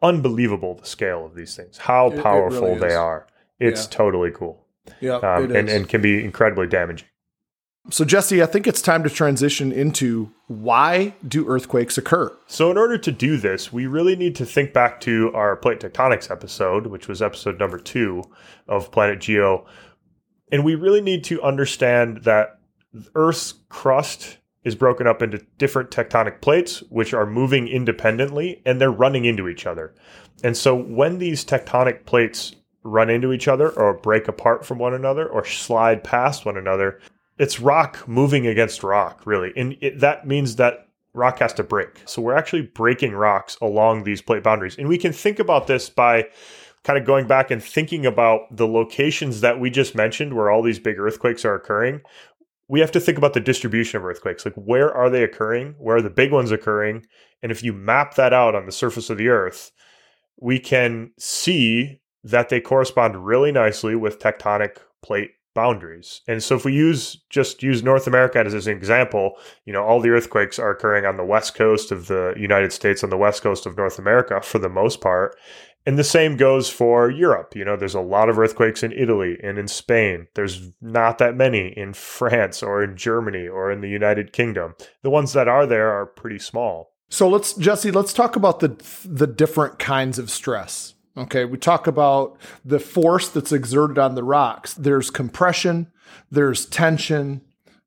[0.00, 3.26] unbelievable the scale of these things, how powerful really they are.
[3.58, 3.90] It's yeah.
[3.90, 4.63] totally cool.
[5.00, 7.08] Yeah, um, and, and can be incredibly damaging.
[7.90, 12.34] So, Jesse, I think it's time to transition into why do earthquakes occur?
[12.46, 15.80] So, in order to do this, we really need to think back to our plate
[15.80, 18.24] tectonics episode, which was episode number two
[18.68, 19.66] of Planet Geo.
[20.50, 22.58] And we really need to understand that
[23.14, 28.90] Earth's crust is broken up into different tectonic plates, which are moving independently and they're
[28.90, 29.94] running into each other.
[30.42, 34.94] And so, when these tectonic plates run into each other or break apart from one
[34.94, 37.00] another or slide past one another.
[37.38, 39.52] It's rock moving against rock, really.
[39.56, 42.02] And it, that means that rock has to break.
[42.04, 44.76] So we're actually breaking rocks along these plate boundaries.
[44.76, 46.28] And we can think about this by
[46.84, 50.62] kind of going back and thinking about the locations that we just mentioned where all
[50.62, 52.02] these big earthquakes are occurring.
[52.68, 54.44] We have to think about the distribution of earthquakes.
[54.44, 55.74] Like, where are they occurring?
[55.78, 57.06] Where are the big ones occurring?
[57.42, 59.70] And if you map that out on the surface of the earth,
[60.40, 66.22] we can see that they correspond really nicely with tectonic plate boundaries.
[66.26, 69.34] And so if we use just use North America as, an example,
[69.64, 73.04] you know, all the earthquakes are occurring on the west coast of the United States
[73.04, 75.36] on the west coast of North America for the most part.
[75.86, 77.54] And the same goes for Europe.
[77.54, 80.26] You know, there's a lot of earthquakes in Italy and in Spain.
[80.34, 84.74] There's not that many in France or in Germany or in the United Kingdom.
[85.02, 86.94] The ones that are there are pretty small.
[87.10, 90.94] So let's Jesse, let's talk about the the different kinds of stress.
[91.16, 94.74] Okay, we talk about the force that's exerted on the rocks.
[94.74, 95.92] There's compression,
[96.30, 97.42] there's tension,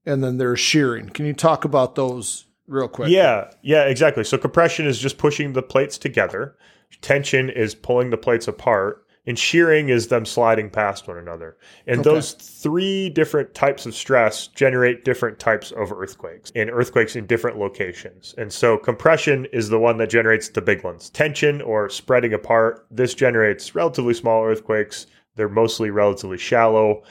[0.05, 1.09] and then there's shearing.
[1.09, 3.09] Can you talk about those real quick?
[3.09, 4.23] Yeah, yeah, exactly.
[4.23, 6.55] So compression is just pushing the plates together.
[7.01, 11.57] Tension is pulling the plates apart and shearing is them sliding past one another.
[11.85, 12.09] And okay.
[12.09, 17.59] those three different types of stress generate different types of earthquakes and earthquakes in different
[17.59, 18.33] locations.
[18.37, 21.09] And so compression is the one that generates the big ones.
[21.09, 25.07] Tension or spreading apart, this generates relatively small earthquakes.
[25.35, 27.03] They're mostly relatively shallow.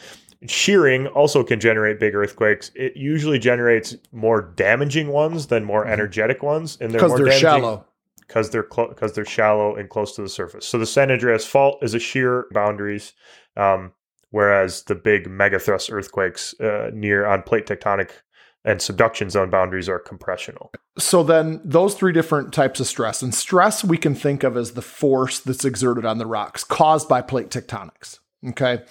[0.49, 2.71] Shearing also can generate big earthquakes.
[2.75, 5.93] It usually generates more damaging ones than more mm-hmm.
[5.93, 7.87] energetic ones, and they're because they're shallow
[8.27, 10.67] because they're because clo- they're shallow and close to the surface.
[10.67, 13.13] So the San Andreas Fault is a shear boundaries,
[13.57, 13.93] um,
[14.31, 18.11] whereas the big megathrust earthquakes uh, near on plate tectonic
[18.65, 20.73] and subduction zone boundaries are compressional.
[20.99, 24.73] So then those three different types of stress and stress we can think of as
[24.73, 28.19] the force that's exerted on the rocks caused by plate tectonics.
[28.49, 28.83] Okay.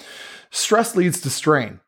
[0.49, 1.81] Stress leads to strain.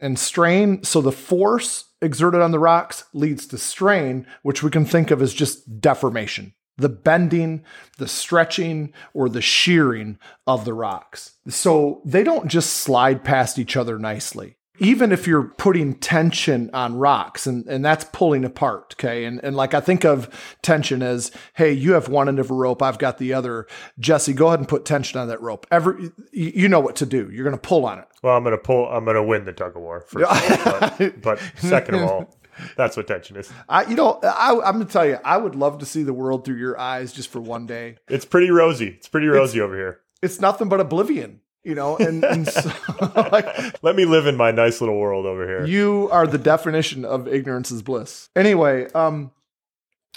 [0.00, 4.84] And strain, so the force exerted on the rocks leads to strain, which we can
[4.84, 7.62] think of as just deformation the bending,
[7.98, 11.36] the stretching, or the shearing of the rocks.
[11.48, 14.56] So they don't just slide past each other nicely.
[14.80, 19.24] Even if you're putting tension on rocks and, and that's pulling apart, okay?
[19.24, 20.28] And, and like I think of
[20.62, 23.68] tension as, hey, you have one end of a rope, I've got the other.
[24.00, 25.64] Jesse, go ahead and put tension on that rope.
[25.70, 27.30] Every you know what to do.
[27.30, 28.08] You're gonna pull on it.
[28.24, 30.28] Well, I'm gonna pull I'm gonna win the tug of war first
[30.64, 32.34] but, but second of all,
[32.76, 33.50] That's what tension is.
[33.68, 36.44] I, you know, I, am gonna tell you, I would love to see the world
[36.44, 37.96] through your eyes just for one day.
[38.08, 38.88] It's pretty rosy.
[38.88, 40.00] It's pretty rosy it's, over here.
[40.22, 41.96] It's nothing but oblivion, you know.
[41.96, 42.70] And, and so,
[43.32, 45.64] like, let me live in my nice little world over here.
[45.66, 48.30] You are the definition of ignorance is bliss.
[48.36, 49.30] Anyway, um,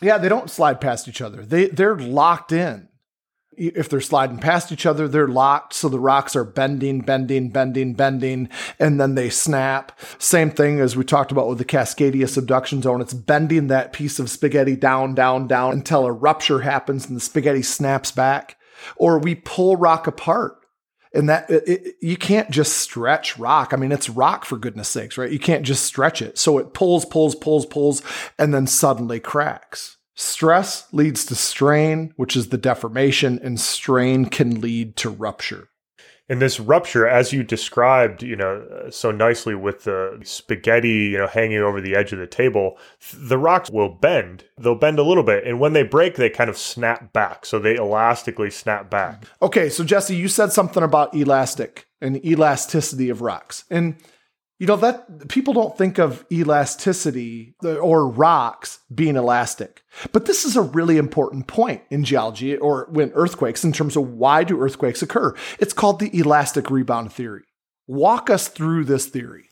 [0.01, 1.43] yeah, they don't slide past each other.
[1.43, 2.86] They they're locked in
[3.57, 5.73] if they're sliding past each other, they're locked.
[5.73, 9.99] So the rocks are bending, bending, bending, bending, and then they snap.
[10.19, 13.01] Same thing as we talked about with the Cascadia subduction zone.
[13.01, 17.21] It's bending that piece of spaghetti down, down, down until a rupture happens and the
[17.21, 18.57] spaghetti snaps back.
[18.95, 20.53] Or we pull rock apart.
[21.13, 23.73] And that it, it, you can't just stretch rock.
[23.73, 25.31] I mean, it's rock for goodness sakes, right?
[25.31, 26.37] You can't just stretch it.
[26.37, 28.03] So it pulls, pulls, pulls, pulls,
[28.37, 29.96] and then suddenly cracks.
[30.19, 35.69] Stress leads to strain, which is the deformation, and strain can lead to rupture.
[36.27, 41.19] And this rupture, as you described, you know, uh, so nicely with the spaghetti, you
[41.19, 42.77] know, hanging over the edge of the table,
[43.13, 44.43] the rocks will bend.
[44.57, 45.45] They'll bend a little bit.
[45.45, 47.45] And when they break, they kind of snap back.
[47.45, 49.23] So they elastically snap back.
[49.41, 49.69] Okay.
[49.69, 53.63] So, Jesse, you said something about elastic and elasticity of rocks.
[53.69, 53.95] And
[54.59, 59.83] You know that people don't think of elasticity or rocks being elastic.
[60.11, 64.09] But this is a really important point in geology or when earthquakes in terms of
[64.09, 65.35] why do earthquakes occur.
[65.59, 67.43] It's called the elastic rebound theory.
[67.85, 69.45] Walk us through this theory.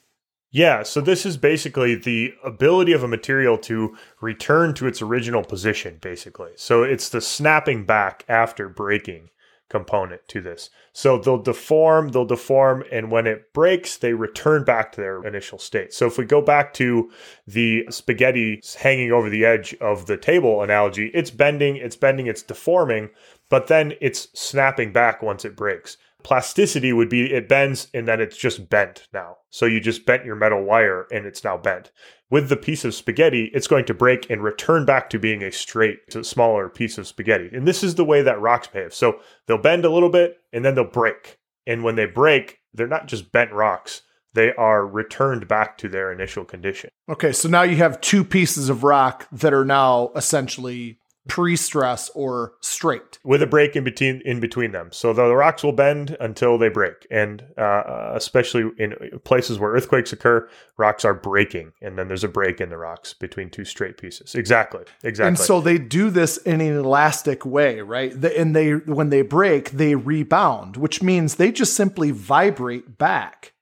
[0.51, 5.43] Yeah, so this is basically the ability of a material to return to its original
[5.43, 6.51] position, basically.
[6.55, 9.29] So it's the snapping back after breaking
[9.69, 10.69] component to this.
[10.93, 15.57] So they'll deform, they'll deform, and when it breaks, they return back to their initial
[15.57, 15.93] state.
[15.93, 17.11] So if we go back to
[17.47, 22.43] the spaghetti hanging over the edge of the table analogy, it's bending, it's bending, it's
[22.43, 23.09] deforming,
[23.49, 28.19] but then it's snapping back once it breaks plasticity would be it bends and then
[28.19, 29.37] it's just bent now.
[29.51, 31.91] So you just bent your metal wire and it's now bent.
[32.31, 35.51] With the piece of spaghetti, it's going to break and return back to being a
[35.51, 37.51] straight, smaller piece of spaghetti.
[37.53, 38.91] And this is the way that rocks behave.
[38.91, 41.37] So they'll bend a little bit and then they'll break.
[41.67, 44.01] And when they break, they're not just bent rocks,
[44.33, 46.89] they are returned back to their initial condition.
[47.07, 52.53] Okay, so now you have two pieces of rock that are now essentially pre-stress or
[52.61, 53.19] straight.
[53.23, 54.89] With a break in between in between them.
[54.91, 57.07] So the rocks will bend until they break.
[57.09, 61.73] And uh, especially in places where earthquakes occur rocks are breaking.
[61.81, 64.35] And then there's a break in the rocks between two straight pieces.
[64.35, 64.83] Exactly.
[65.03, 65.27] Exactly.
[65.27, 68.13] And so they do this in an elastic way right?
[68.13, 73.53] And they when they break they rebound which means they just simply vibrate back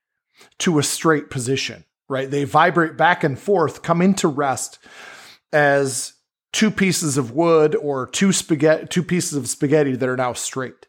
[0.58, 2.30] to a straight position right?
[2.30, 4.78] They vibrate back and forth come into rest
[5.52, 6.13] as
[6.54, 10.86] two pieces of wood or two spaghetti two pieces of spaghetti that are now straight.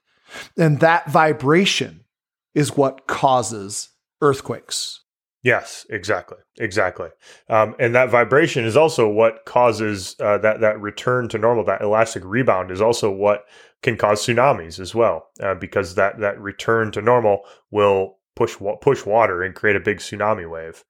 [0.57, 2.05] And that vibration
[2.53, 3.89] is what causes
[4.21, 5.01] earthquakes.
[5.43, 7.09] Yes, exactly, exactly,
[7.49, 11.63] um, and that vibration is also what causes uh, that that return to normal.
[11.63, 13.45] That elastic rebound is also what
[13.83, 19.05] can cause tsunamis as well, uh, because that that return to normal will push push
[19.05, 20.83] water and create a big tsunami wave.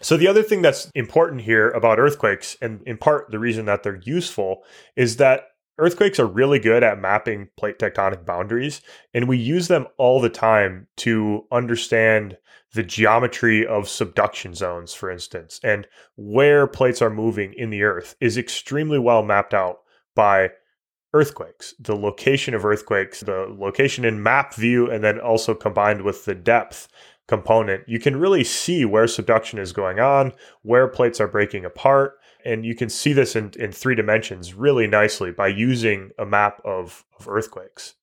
[0.00, 3.82] So, the other thing that's important here about earthquakes, and in part the reason that
[3.82, 4.62] they're useful,
[4.96, 8.80] is that earthquakes are really good at mapping plate tectonic boundaries,
[9.12, 12.36] and we use them all the time to understand
[12.74, 18.14] the geometry of subduction zones, for instance, and where plates are moving in the earth
[18.20, 19.78] is extremely well mapped out
[20.14, 20.50] by
[21.14, 21.74] earthquakes.
[21.80, 26.34] The location of earthquakes, the location in map view, and then also combined with the
[26.34, 26.88] depth
[27.28, 32.14] component, you can really see where subduction is going on, where plates are breaking apart.
[32.44, 36.60] And you can see this in, in three dimensions really nicely by using a map
[36.64, 37.94] of, of earthquakes.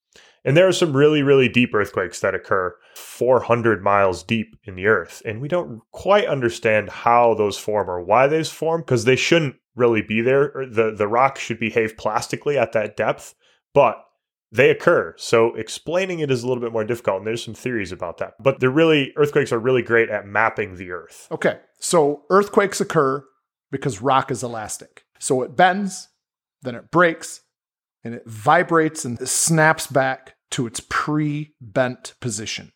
[0.43, 4.85] And there are some really, really deep earthquakes that occur 400 miles deep in the
[4.85, 5.23] earth.
[5.25, 9.55] And we don't quite understand how those form or why those form because they shouldn't
[9.75, 10.53] really be there.
[10.69, 13.33] The, the rock should behave plastically at that depth.
[13.73, 14.05] But
[14.55, 15.13] they occur.
[15.17, 18.33] So explaining it is a little bit more difficult, and there's some theories about that.
[18.39, 21.27] But they're really earthquakes are really great at mapping the earth.
[21.31, 21.59] Okay.
[21.79, 23.23] So earthquakes occur
[23.71, 25.03] because rock is elastic.
[25.19, 26.09] So it bends,
[26.61, 27.41] then it breaks,
[28.03, 32.71] and it vibrates and snaps back to its pre-bent position.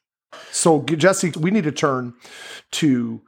[0.52, 2.14] So Jesse, we need to turn
[2.72, 3.22] to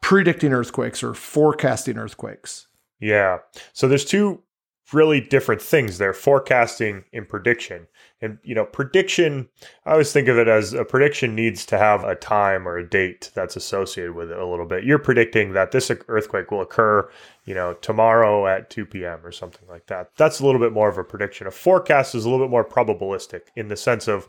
[0.00, 2.66] predicting earthquakes or forecasting earthquakes.
[3.00, 3.38] Yeah.
[3.72, 4.42] So there's two
[4.92, 5.98] really different things.
[5.98, 7.86] There forecasting and prediction.
[8.20, 9.48] And you know prediction
[9.84, 12.88] i always think of it as a prediction needs to have a time or a
[12.88, 14.84] date that's associated with it a little bit.
[14.84, 17.10] You're predicting that this earthquake will occur
[17.44, 20.10] you know tomorrow at 2 p.m or something like that.
[20.16, 21.46] That's a little bit more of a prediction.
[21.46, 24.28] A forecast is a little bit more probabilistic in the sense of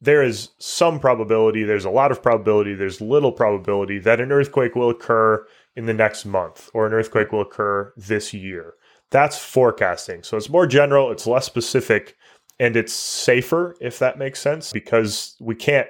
[0.00, 4.74] there is some probability there's a lot of probability there's little probability that an earthquake
[4.74, 8.74] will occur in the next month or an earthquake will occur this year
[9.10, 10.22] that's forecasting.
[10.22, 12.16] So it's more general, it's less specific,
[12.58, 15.88] and it's safer, if that makes sense, because we can't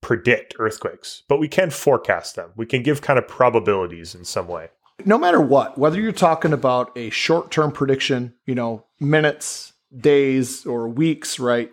[0.00, 2.50] predict earthquakes, but we can forecast them.
[2.56, 4.68] We can give kind of probabilities in some way.
[5.04, 10.66] No matter what, whether you're talking about a short term prediction, you know, minutes, days,
[10.66, 11.72] or weeks, right?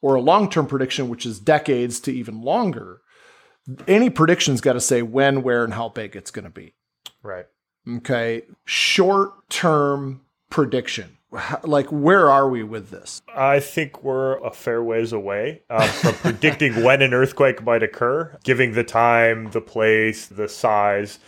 [0.00, 3.00] Or a long term prediction, which is decades to even longer,
[3.86, 6.74] any prediction's got to say when, where, and how big it's going to be.
[7.22, 7.46] Right.
[7.88, 8.42] Okay.
[8.64, 11.18] Short term prediction.
[11.64, 13.22] Like, where are we with this?
[13.34, 18.36] I think we're a fair ways away um, from predicting when an earthquake might occur,
[18.44, 21.18] giving the time, the place, the size.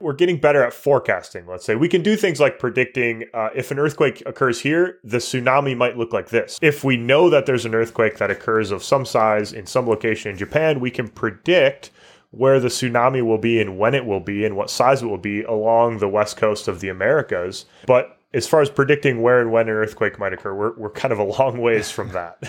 [0.00, 1.76] We're getting better at forecasting, let's say.
[1.76, 5.96] We can do things like predicting uh, if an earthquake occurs here, the tsunami might
[5.96, 6.58] look like this.
[6.60, 10.32] If we know that there's an earthquake that occurs of some size in some location
[10.32, 11.92] in Japan, we can predict
[12.36, 15.18] where the tsunami will be and when it will be and what size it will
[15.18, 17.66] be along the west coast of the Americas.
[17.86, 21.12] But as far as predicting where and when an earthquake might occur, we're, we're kind
[21.12, 22.42] of a long ways from that.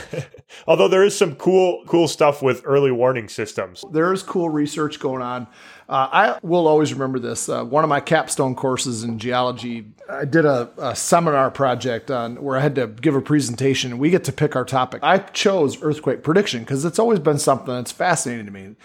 [0.67, 3.85] Although there is some cool cool stuff with early warning systems.
[3.91, 5.47] There is cool research going on.
[5.87, 7.47] Uh, I will always remember this.
[7.47, 12.41] Uh, one of my capstone courses in geology, I did a, a, seminar project on
[12.41, 15.01] where I had to give a presentation, and we get to pick our topic.
[15.03, 18.75] I chose earthquake prediction because it's always been something that's fascinating to me.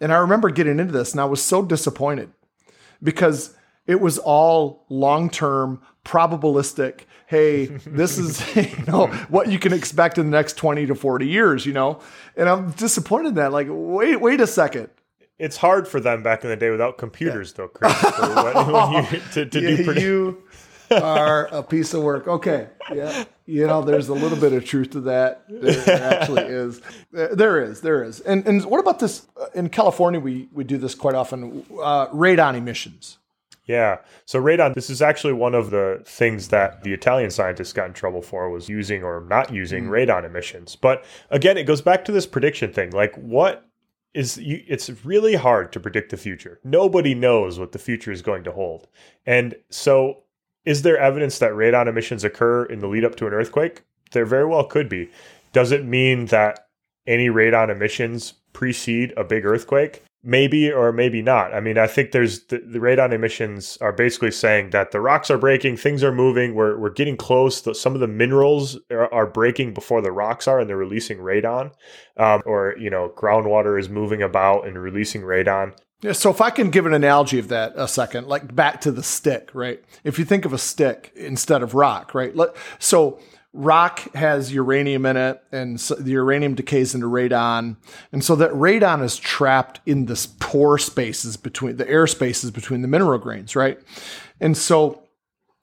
[0.00, 2.30] And I remember getting into this, and I was so disappointed
[3.02, 3.54] because
[3.86, 7.00] it was all long term, probabilistic.
[7.26, 11.26] Hey, this is you know what you can expect in the next twenty to forty
[11.26, 11.66] years.
[11.66, 12.00] You know,
[12.36, 13.52] and I'm disappointed in that.
[13.52, 14.90] Like, wait, wait a second.
[15.38, 17.56] It's hard for them back in the day without computers, yeah.
[17.56, 17.92] though, Chris.
[18.02, 20.42] you, to, to yeah, do predict- you
[20.90, 22.26] are a piece of work.
[22.26, 25.44] Okay, yeah, you know, there's a little bit of truth to that.
[25.48, 26.80] There actually is.
[27.10, 27.80] There is.
[27.80, 28.20] There is.
[28.20, 29.26] And and what about this?
[29.54, 31.64] In California, we we do this quite often.
[31.70, 33.18] Uh, radon emissions.
[33.68, 33.98] Yeah.
[34.24, 37.92] So radon, this is actually one of the things that the Italian scientists got in
[37.92, 39.90] trouble for was using or not using mm.
[39.90, 40.74] radon emissions.
[40.74, 42.90] But again, it goes back to this prediction thing.
[42.90, 43.68] Like what
[44.14, 46.58] is you, it's really hard to predict the future.
[46.64, 48.88] Nobody knows what the future is going to hold.
[49.26, 50.22] And so
[50.64, 53.82] is there evidence that radon emissions occur in the lead up to an earthquake?
[54.12, 55.10] There very well could be.
[55.52, 56.66] Does it mean that
[57.06, 60.02] any radon emissions precede a big earthquake?
[60.22, 61.54] maybe or maybe not.
[61.54, 65.30] I mean, I think there's the, the, radon emissions are basically saying that the rocks
[65.30, 67.60] are breaking, things are moving, we're, we're getting close.
[67.60, 71.18] The, some of the minerals are, are, breaking before the rocks are, and they're releasing
[71.18, 71.72] radon.
[72.16, 75.76] Um, or you know, groundwater is moving about and releasing radon.
[76.00, 78.92] Yeah, so if I can give an analogy of that a second, like back to
[78.92, 79.82] the stick, right?
[80.04, 82.32] If you think of a stick instead of rock, right?
[82.78, 83.18] So
[83.52, 87.76] rock has uranium in it, and so the uranium decays into radon,
[88.12, 92.82] and so that radon is trapped in the pore spaces between the air spaces between
[92.82, 93.80] the mineral grains, right?
[94.40, 95.02] And so,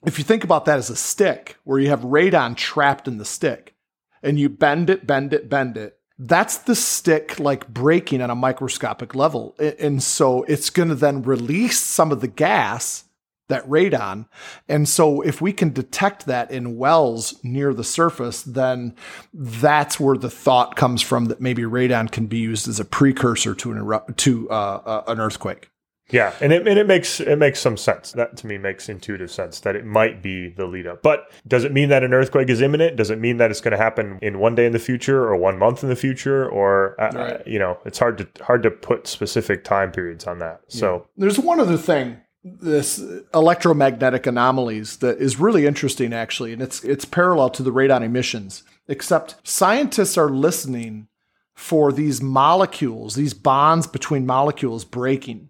[0.05, 3.25] if you think about that as a stick, where you have radon trapped in the
[3.25, 3.73] stick,
[4.21, 8.35] and you bend it, bend it, bend it, that's the stick like breaking on a
[8.35, 13.05] microscopic level, and so it's going to then release some of the gas
[13.47, 14.27] that radon.
[14.67, 18.95] And so if we can detect that in wells near the surface, then
[19.33, 23.53] that's where the thought comes from that maybe radon can be used as a precursor
[23.55, 25.69] to an to uh, uh, an earthquake.
[26.11, 28.11] Yeah, and it and it makes it makes some sense.
[28.11, 31.01] That to me makes intuitive sense that it might be the lead up.
[31.01, 32.95] But does it mean that an earthquake is imminent?
[32.95, 35.35] Does it mean that it's going to happen in one day in the future or
[35.35, 37.47] one month in the future or uh, right.
[37.47, 40.61] you know, it's hard to hard to put specific time periods on that.
[40.67, 41.01] So yeah.
[41.17, 43.03] There's one other thing this
[43.33, 48.61] electromagnetic anomalies that is really interesting actually and it's it's parallel to the radon emissions
[48.87, 51.07] except scientists are listening
[51.55, 55.49] for these molecules these bonds between molecules breaking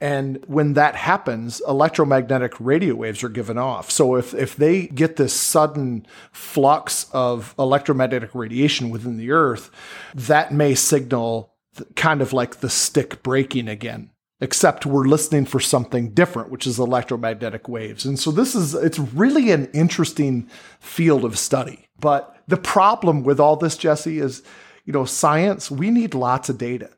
[0.00, 5.16] and when that happens electromagnetic radio waves are given off so if if they get
[5.16, 9.70] this sudden flux of electromagnetic radiation within the earth
[10.14, 11.54] that may signal
[11.96, 16.78] kind of like the stick breaking again except we're listening for something different, which is
[16.78, 18.04] electromagnetic waves.
[18.04, 20.48] And so this is, it's really an interesting
[20.80, 21.86] field of study.
[21.98, 24.42] But the problem with all this, Jesse, is,
[24.84, 26.90] you know, science, we need lots of data.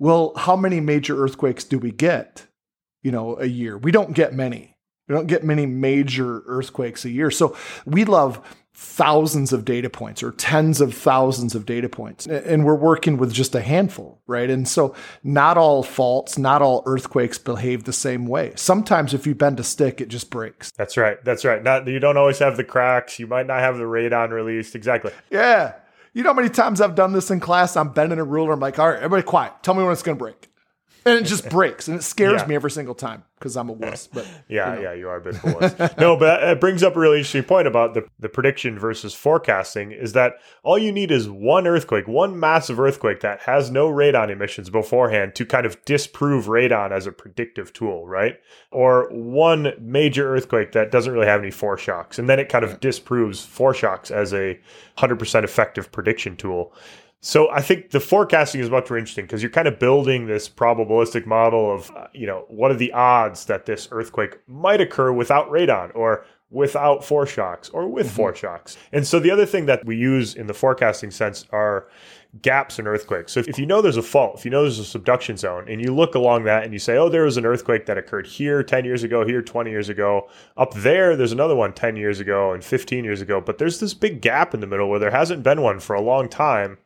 [0.00, 2.46] Well, how many major earthquakes do we get,
[3.02, 3.76] you know, a year?
[3.76, 4.74] We don't get many.
[5.06, 7.30] We don't get many major earthquakes a year.
[7.30, 8.40] So we love
[8.72, 12.26] thousands of data points or tens of thousands of data points.
[12.26, 14.48] And we're working with just a handful, right?
[14.48, 18.52] And so not all faults, not all earthquakes behave the same way.
[18.56, 20.70] Sometimes if you bend a stick, it just breaks.
[20.78, 21.22] That's right.
[21.24, 21.62] That's right.
[21.62, 23.18] Not you don't always have the cracks.
[23.18, 24.74] You might not have the radon released.
[24.74, 25.12] Exactly.
[25.28, 25.74] Yeah.
[26.12, 27.76] You know how many times I've done this in class?
[27.76, 28.52] I'm bending a ruler.
[28.52, 29.52] I'm like, all right, everybody quiet.
[29.62, 30.49] Tell me when it's going to break
[31.04, 32.46] and it just breaks and it scares yeah.
[32.46, 34.06] me every single time because I'm a wuss.
[34.06, 34.82] But yeah, you know.
[34.82, 35.96] yeah, you are a bit of a wuss.
[35.98, 39.92] no, but it brings up a really interesting point about the, the prediction versus forecasting
[39.92, 44.30] is that all you need is one earthquake, one massive earthquake that has no radon
[44.30, 48.38] emissions beforehand to kind of disprove radon as a predictive tool, right?
[48.70, 52.78] Or one major earthquake that doesn't really have any foreshocks, and then it kind of
[52.80, 54.58] disproves foreshocks as a
[54.98, 56.74] 100% effective prediction tool.
[57.22, 60.48] So I think the forecasting is much more interesting because you're kind of building this
[60.48, 65.12] probabilistic model of, uh, you know, what are the odds that this earthquake might occur
[65.12, 68.22] without radon or without foreshocks or with mm-hmm.
[68.22, 68.76] foreshocks.
[68.90, 71.88] And so the other thing that we use in the forecasting sense are
[72.42, 73.32] gaps in earthquakes.
[73.32, 75.80] So if you know there's a fault, if you know there's a subduction zone, and
[75.80, 78.62] you look along that and you say, oh, there was an earthquake that occurred here
[78.62, 82.52] 10 years ago, here 20 years ago, up there, there's another one 10 years ago
[82.52, 85.42] and 15 years ago, but there's this big gap in the middle where there hasn't
[85.42, 86.78] been one for a long time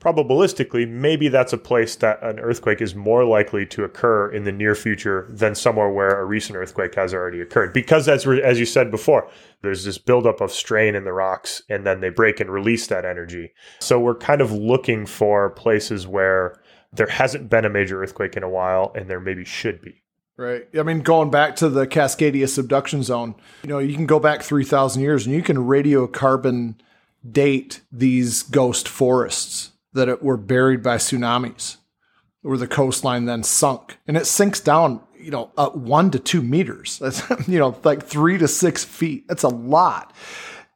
[0.00, 4.52] probabilistically, maybe that's a place that an earthquake is more likely to occur in the
[4.52, 7.72] near future than somewhere where a recent earthquake has already occurred.
[7.72, 9.30] Because as as you said before,
[9.62, 13.04] there's this buildup of strain in the rocks, and then they break and release that
[13.04, 13.52] energy.
[13.80, 16.58] So we're kind of looking for places where
[16.92, 20.02] there hasn't been a major earthquake in a while, and there maybe should be.
[20.38, 20.66] Right.
[20.74, 24.40] I mean, going back to the Cascadia subduction zone, you know, you can go back
[24.40, 26.76] 3,000 years and you can radiocarbon
[27.30, 31.76] date these ghost forests that it were buried by tsunamis,
[32.42, 36.42] where the coastline then sunk, and it sinks down, you know, uh, one to two
[36.42, 36.98] meters.
[37.02, 39.28] That's you know, like three to six feet.
[39.28, 40.14] That's a lot,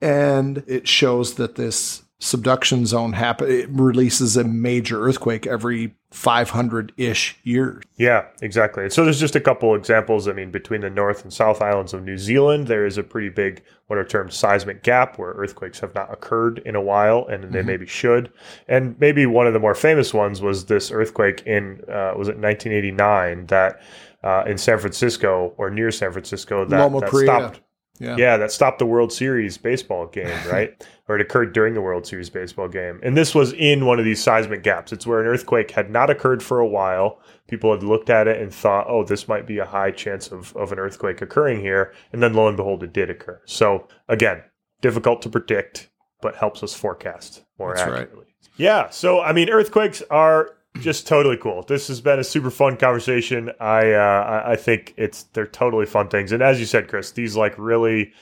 [0.01, 6.93] and it shows that this subduction zone happen it releases a major earthquake every 500
[6.97, 7.83] ish years.
[7.97, 8.89] Yeah, exactly.
[8.89, 10.29] So there's just a couple examples.
[10.29, 13.31] I mean, between the North and South Islands of New Zealand, there is a pretty
[13.31, 17.43] big, what are termed seismic gap where earthquakes have not occurred in a while and
[17.43, 17.67] they mm-hmm.
[17.67, 18.33] maybe should.
[18.69, 22.39] And maybe one of the more famous ones was this earthquake in, uh, was it
[22.39, 23.83] 1989 that
[24.23, 27.61] uh, in San Francisco or near San Francisco that, that stopped
[27.99, 28.17] yeah.
[28.17, 30.85] yeah, that stopped the World Series baseball game, right?
[31.09, 32.99] or it occurred during the World Series baseball game.
[33.03, 34.93] And this was in one of these seismic gaps.
[34.93, 37.21] It's where an earthquake had not occurred for a while.
[37.47, 40.57] People had looked at it and thought, oh, this might be a high chance of,
[40.57, 41.93] of an earthquake occurring here.
[42.13, 43.41] And then lo and behold, it did occur.
[43.45, 44.43] So again,
[44.81, 45.91] difficult to predict,
[46.23, 48.17] but helps us forecast more That's accurately.
[48.17, 48.49] Right.
[48.57, 48.89] Yeah.
[48.91, 50.51] So, I mean, earthquakes are
[50.81, 51.63] just totally cool.
[51.63, 53.51] This has been a super fun conversation.
[53.61, 57.37] I uh, I think it's they're totally fun things, and as you said, Chris, these
[57.37, 58.13] like really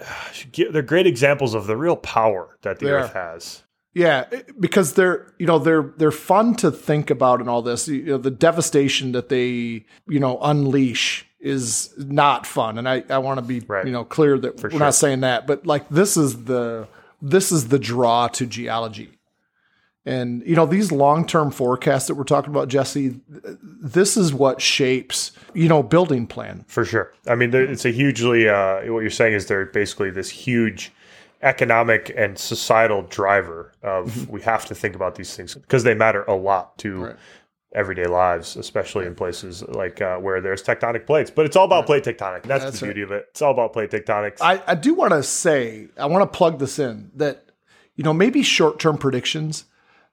[0.70, 3.62] they're great examples of the real power that the Earth has.
[3.94, 4.26] Yeah,
[4.60, 7.88] because they're you know they're they're fun to think about and all this.
[7.88, 13.18] You know, the devastation that they you know unleash is not fun, and I I
[13.18, 13.86] want to be right.
[13.86, 14.80] you know clear that For we're sure.
[14.80, 16.88] not saying that, but like this is the
[17.22, 19.15] this is the draw to geology
[20.06, 25.32] and you know these long-term forecasts that we're talking about, Jesse, this is what shapes
[25.52, 27.12] you know building plan for sure.
[27.26, 30.92] I mean, it's a hugely uh, what you're saying is they're basically this huge
[31.42, 34.32] economic and societal driver of mm-hmm.
[34.32, 37.16] we have to think about these things because they matter a lot to right.
[37.74, 41.30] everyday lives, especially in places like uh, where there's tectonic plates.
[41.30, 42.44] But it's all about plate tectonic.
[42.44, 43.12] That's, That's the beauty right.
[43.12, 43.26] of it.
[43.30, 44.38] It's all about plate tectonics.
[44.40, 47.44] I, I do want to say, I want to plug this in that
[47.96, 49.64] you know maybe short-term predictions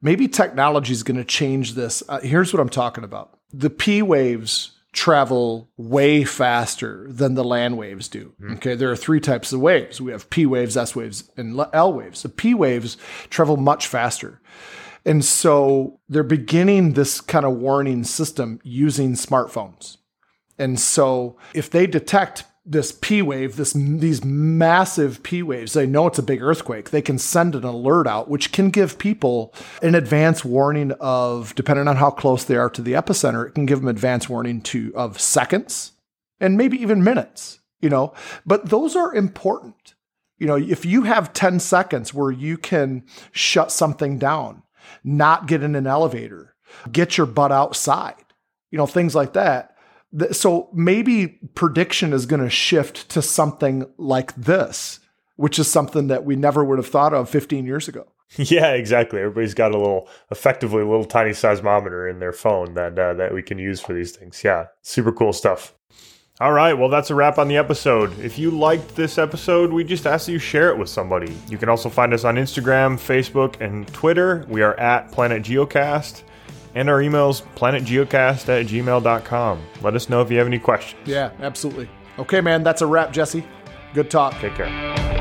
[0.04, 2.04] maybe technology is going to change this.
[2.08, 7.78] Uh, here's what I'm talking about the P waves travel way faster than the land
[7.80, 8.32] waves do.
[8.40, 8.58] Mm.
[8.58, 10.00] Okay, there are three types of waves.
[10.00, 12.22] We have P waves, S waves, and L waves.
[12.22, 12.96] The P waves
[13.30, 14.40] travel much faster.
[15.06, 19.98] And so they're beginning this kind of warning system using smartphones.
[20.58, 25.74] And so if they detect this P wave, this these massive P waves.
[25.74, 26.92] They know it's a big earthquake.
[26.92, 31.88] They can send an alert out, which can give people an advance warning of, depending
[31.88, 34.94] on how close they are to the epicenter, it can give them advance warning to
[34.96, 35.92] of seconds
[36.40, 37.60] and maybe even minutes.
[37.82, 38.14] You know,
[38.46, 39.96] but those are important.
[40.38, 43.04] You know, if you have 10 seconds where you can
[43.34, 44.64] shut something down,
[45.04, 46.56] not get in an elevator,
[46.90, 48.24] get your butt outside,
[48.72, 49.73] you know, things like that
[50.32, 55.00] so maybe prediction is going to shift to something like this,
[55.36, 58.08] which is something that we never would have thought of 15 years ago.
[58.36, 59.20] Yeah, exactly.
[59.20, 63.32] Everybody's got a little, effectively, a little tiny seismometer in their phone that uh, that
[63.32, 64.44] we can use for these things.
[64.44, 65.76] Yeah, super cool stuff.
[66.40, 68.20] All right, well, that's a wrap on the episode.
[68.20, 71.32] If you liked this episode, we just ask that you share it with somebody.
[71.48, 74.44] You can also find us on Instagram, Facebook, and Twitter.
[74.50, 76.24] We are at Planet Geocast.
[76.76, 79.62] And our email's planetgeocast at gmail.com.
[79.82, 81.02] Let us know if you have any questions.
[81.06, 81.90] Yeah, absolutely.
[82.18, 83.46] Okay, man, that's a wrap, Jesse.
[83.94, 84.34] Good talk.
[84.40, 85.13] Take care.